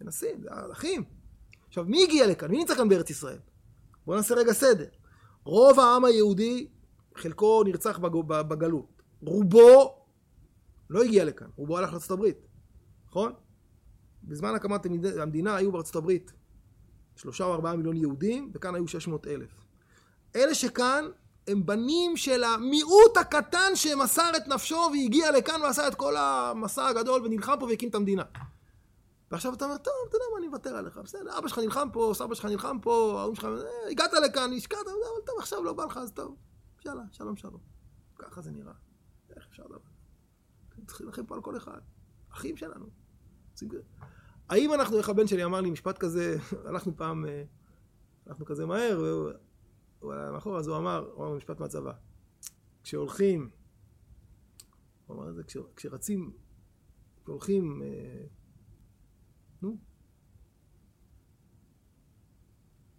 [0.00, 1.04] מנסים, זה אחים.
[1.68, 2.50] עכשיו, מי הגיע לכאן?
[2.50, 3.38] מי נמצא כאן בארץ ישראל?
[4.06, 4.86] בואו נעשה רגע סדר.
[5.44, 6.68] רוב העם היהודי,
[7.16, 9.02] חלקו נרצח בג- בגלות.
[9.20, 10.01] רובו
[10.92, 12.46] לא הגיע לכאן, רובו הלך לארצות הברית,
[13.08, 13.32] נכון?
[14.24, 16.32] בזמן הקמת המד- המדינה היו בארצות הברית
[17.16, 19.50] שלושה או ארבעה מיליון יהודים, וכאן היו 600 אלף.
[20.36, 21.04] אלה שכאן
[21.48, 27.22] הם בנים של המיעוט הקטן שמסר את נפשו והגיע לכאן ועשה את כל המסע הגדול
[27.24, 28.22] ונלחם פה והקים את המדינה.
[29.30, 32.12] ועכשיו אתה אומר, טוב, אתה יודע מה, אני מוותר עליך, בסדר, אבא שלך נלחם פה,
[32.14, 34.92] סבא שלך נלחם פה, ההוא שלך, אה, הגעת לכאן, השקעת, אבל
[35.26, 36.36] טוב, עכשיו לא בא לך, אז טוב,
[36.86, 37.60] יאללה, שלום שלום.
[38.18, 38.72] ככה זה נראה.
[39.36, 39.91] איך אפשר לדבר?
[40.92, 41.78] צריכים להילחם פה על כל אחד.
[42.30, 42.86] אחים שלנו.
[44.48, 46.36] האם אנחנו, איך הבן שלי אמר לי משפט כזה,
[46.68, 47.44] הלכנו פעם, אה,
[48.26, 49.30] הלכנו כזה מהר, והוא
[50.00, 51.92] הוא היה מאחור, אז הוא אמר, הוא אמר משפט מהצבא.
[52.82, 53.50] כשהולכים,
[55.06, 56.32] הוא אמר את זה, כש- כשרצים,
[57.24, 58.24] כשהולכים, אה,
[59.62, 59.76] נו,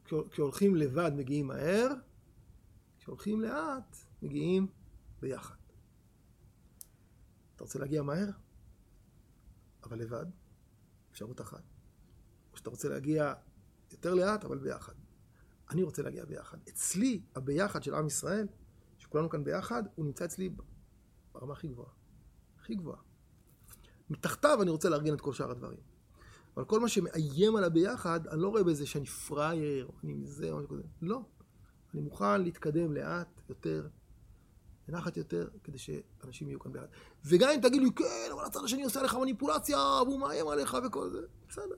[0.06, 1.88] כשה- כשהולכים לבד מגיעים מהר,
[3.00, 4.68] כשהולכים לאט מגיעים
[5.22, 5.56] ביחד.
[7.56, 8.30] אתה רוצה להגיע מהר?
[9.84, 10.26] אבל לבד,
[11.12, 11.64] אפשרות אחת.
[12.52, 13.34] או שאתה רוצה להגיע
[13.92, 14.94] יותר לאט, אבל ביחד.
[15.70, 16.58] אני רוצה להגיע ביחד.
[16.70, 18.48] אצלי, הביחד של עם ישראל,
[18.98, 20.56] שכולנו כאן ביחד, הוא נמצא אצלי
[21.32, 21.92] ברמה הכי גבוהה.
[22.60, 23.00] הכי גבוהה.
[24.10, 25.80] מתחתיו אני רוצה לארגן את כל שאר הדברים.
[26.58, 30.58] אבל כל מה שמאיים על הביחד, אני לא רואה בזה שאני פראייר, אני זה או
[30.58, 30.84] משהו כזה.
[31.02, 31.22] לא.
[31.94, 33.88] אני מוכן להתקדם לאט יותר,
[34.88, 36.88] בנחת יותר, כדי שאנשים יהיו כאן ביחד.
[37.26, 41.10] וגם אם תגיד לי, כן, אבל הצד השני עושה לך מניפולציה, והוא מאיים עליך וכל
[41.10, 41.76] זה, בסדר.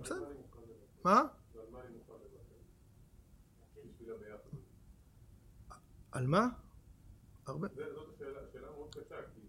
[0.00, 0.32] בסדר.
[1.04, 1.22] מה?
[6.12, 6.48] על מה?
[7.46, 7.68] הרבה.
[7.94, 9.40] זאת השאלה, שאלה מאוד קשה, כי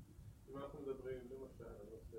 [0.51, 2.17] אם אנחנו מדברים למשל על נושא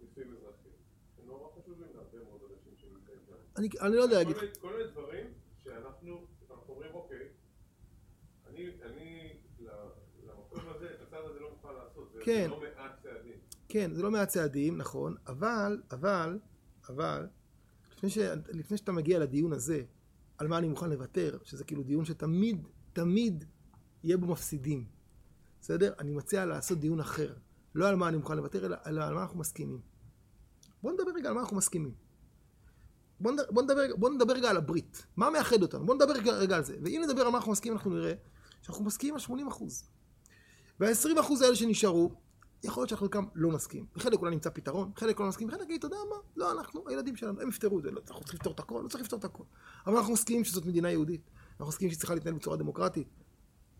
[0.00, 0.74] הנישואים אזרחיים,
[1.18, 3.66] הם נורא חשובים להרבה מאוד אנשים שנמצאים כאן.
[3.80, 4.36] אני, לא יודע להגיד.
[4.36, 5.26] כל מיני- כל מיני דברים
[5.64, 7.28] שאנחנו אנחנו אומרים, אוקיי,
[8.56, 9.70] אני אני ל-
[10.28, 12.50] למקום הזה, את הצעד הזה לא מוכן לעשות, זה כן.
[12.50, 13.32] לא מעט צעדים.
[13.68, 16.38] כן, זה לא מעט צעדים, נכון, אבל, אבל,
[16.88, 17.26] אבל,
[17.92, 19.82] לפני, ש, לפני שאתה מגיע לדיון הזה,
[20.38, 23.44] על מה אני מוכן לוותר, שזה כאילו דיון שתמיד, תמיד
[24.04, 24.86] יהיה בו מפסידים,
[25.60, 25.92] בסדר?
[25.98, 27.34] אני מציע לעשות דיון אחר.
[27.74, 29.80] לא על מה אני מוכן לוותר, אלא, אלא על מה אנחנו מסכימים.
[30.82, 31.94] בוא נדבר רגע על מה אנחנו מסכימים.
[33.20, 35.06] בוא נדבר, בוא, נדבר, בוא נדבר רגע על הברית.
[35.16, 35.86] מה מאחד אותנו?
[35.86, 36.76] בוא נדבר רגע על זה.
[36.82, 38.12] ואם נדבר על מה אנחנו מסכימים, אנחנו נראה
[38.62, 39.84] שאנחנו מסכימים על 80 אחוז.
[40.80, 42.10] וה-20 אחוז האלה שנשארו,
[42.64, 43.86] יכול להיות שאנחנו חלקם לא נסכים.
[43.96, 46.16] לחלק אולי נמצא פתרון, חלק לא נסכים, חלק יגיד, אתה יודע מה?
[46.36, 49.04] לא אנחנו, הילדים שלנו, הם יפתרו את זה, לא צריכים לפתור את הכל, לא צריך
[49.04, 49.42] לפתור את הכל.
[49.86, 53.08] אבל אנחנו מסכימים שזאת מדינה יהודית, אנחנו מסכימים שהיא צריכה להתנהל בצורה דמוקרטית.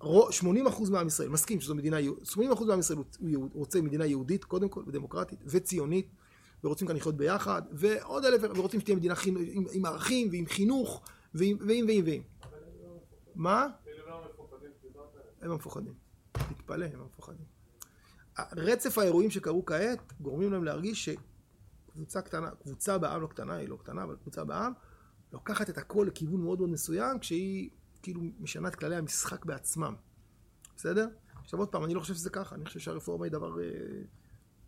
[0.00, 2.98] רו- 80% מעם ישראל מסכים שזו מדינה יהודית, 80% מעם ישראל
[3.34, 6.08] הוא רוצה מדינה יהודית, קודם כל, ודמוקרטית, וציונית,
[6.64, 11.00] ורוצים כאן לחיות ביחד, ועוד אלף, ורוצים שתהיה מדינה חינו- עם, עם ערכים, ועם חינוך,
[11.34, 12.22] ועם, ועם, ועם, ועם.
[13.34, 13.66] מה?
[13.88, 15.28] אלה לא המפוחדים שדיברת עליהם.
[15.46, 15.94] הם המפוחדים.
[16.32, 17.46] תתפלא, הם המפוחדים.
[18.52, 23.76] רצף האירועים שקרו כעת גורמים להם להרגיש שקבוצה קטנה, קבוצה בעם לא קטנה, היא לא
[23.76, 24.72] קטנה, אבל קבוצה בעם,
[25.32, 27.70] לוקחת את הכל לכיוון מאוד מאוד מסוים, כשהיא
[28.02, 29.94] כאילו משנה את כללי המשחק בעצמם.
[30.76, 31.08] בסדר?
[31.40, 33.68] עכשיו עוד פעם, אני לא חושב שזה ככה, אני חושב שהרפורמה היא דבר אה,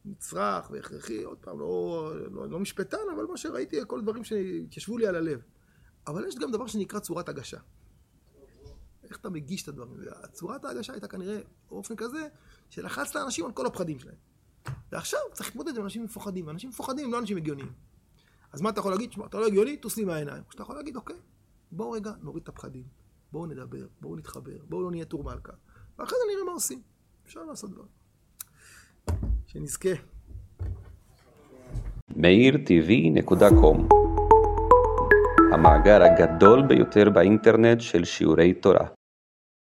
[0.05, 5.07] נצרך והכרחי, עוד פעם, לא, לא, לא משפטן, אבל מה שראיתי, כל דברים שהתיישבו לי
[5.07, 5.41] על הלב.
[6.07, 7.59] אבל יש גם דבר שנקרא צורת הגשה.
[9.09, 10.01] איך אתה מגיש את הדברים.
[10.33, 11.39] צורת ההגשה הייתה כנראה
[11.71, 12.29] באופן כזה,
[12.71, 14.17] שלחצת אנשים על כל הפחדים שלהם.
[14.93, 17.73] ועכשיו צריך להתמודד עם אנשים מפוחדים, ואנשים מפוחדים הם לא אנשים הגיוניים.
[18.53, 19.13] אז מה אתה יכול להגיד?
[19.13, 20.43] שמע, אתה לא הגיוני, טוס לי מהעיניים.
[20.47, 21.17] או שאתה יכול להגיד, אוקיי,
[21.73, 22.85] בואו רגע נוריד את הפחדים,
[23.33, 25.53] בואו נדבר, בואו נתחבר, בואו לא נהיה טור מלכה.
[25.99, 26.83] ואחרי זה נראה מה עושים.
[27.27, 27.89] אפשר לעשות דברים.
[29.47, 29.89] שנזכה.
[32.11, 33.95] meirtv.com
[35.53, 38.98] המאגר הגדול ביותר באינטרנט של שיעורי תורה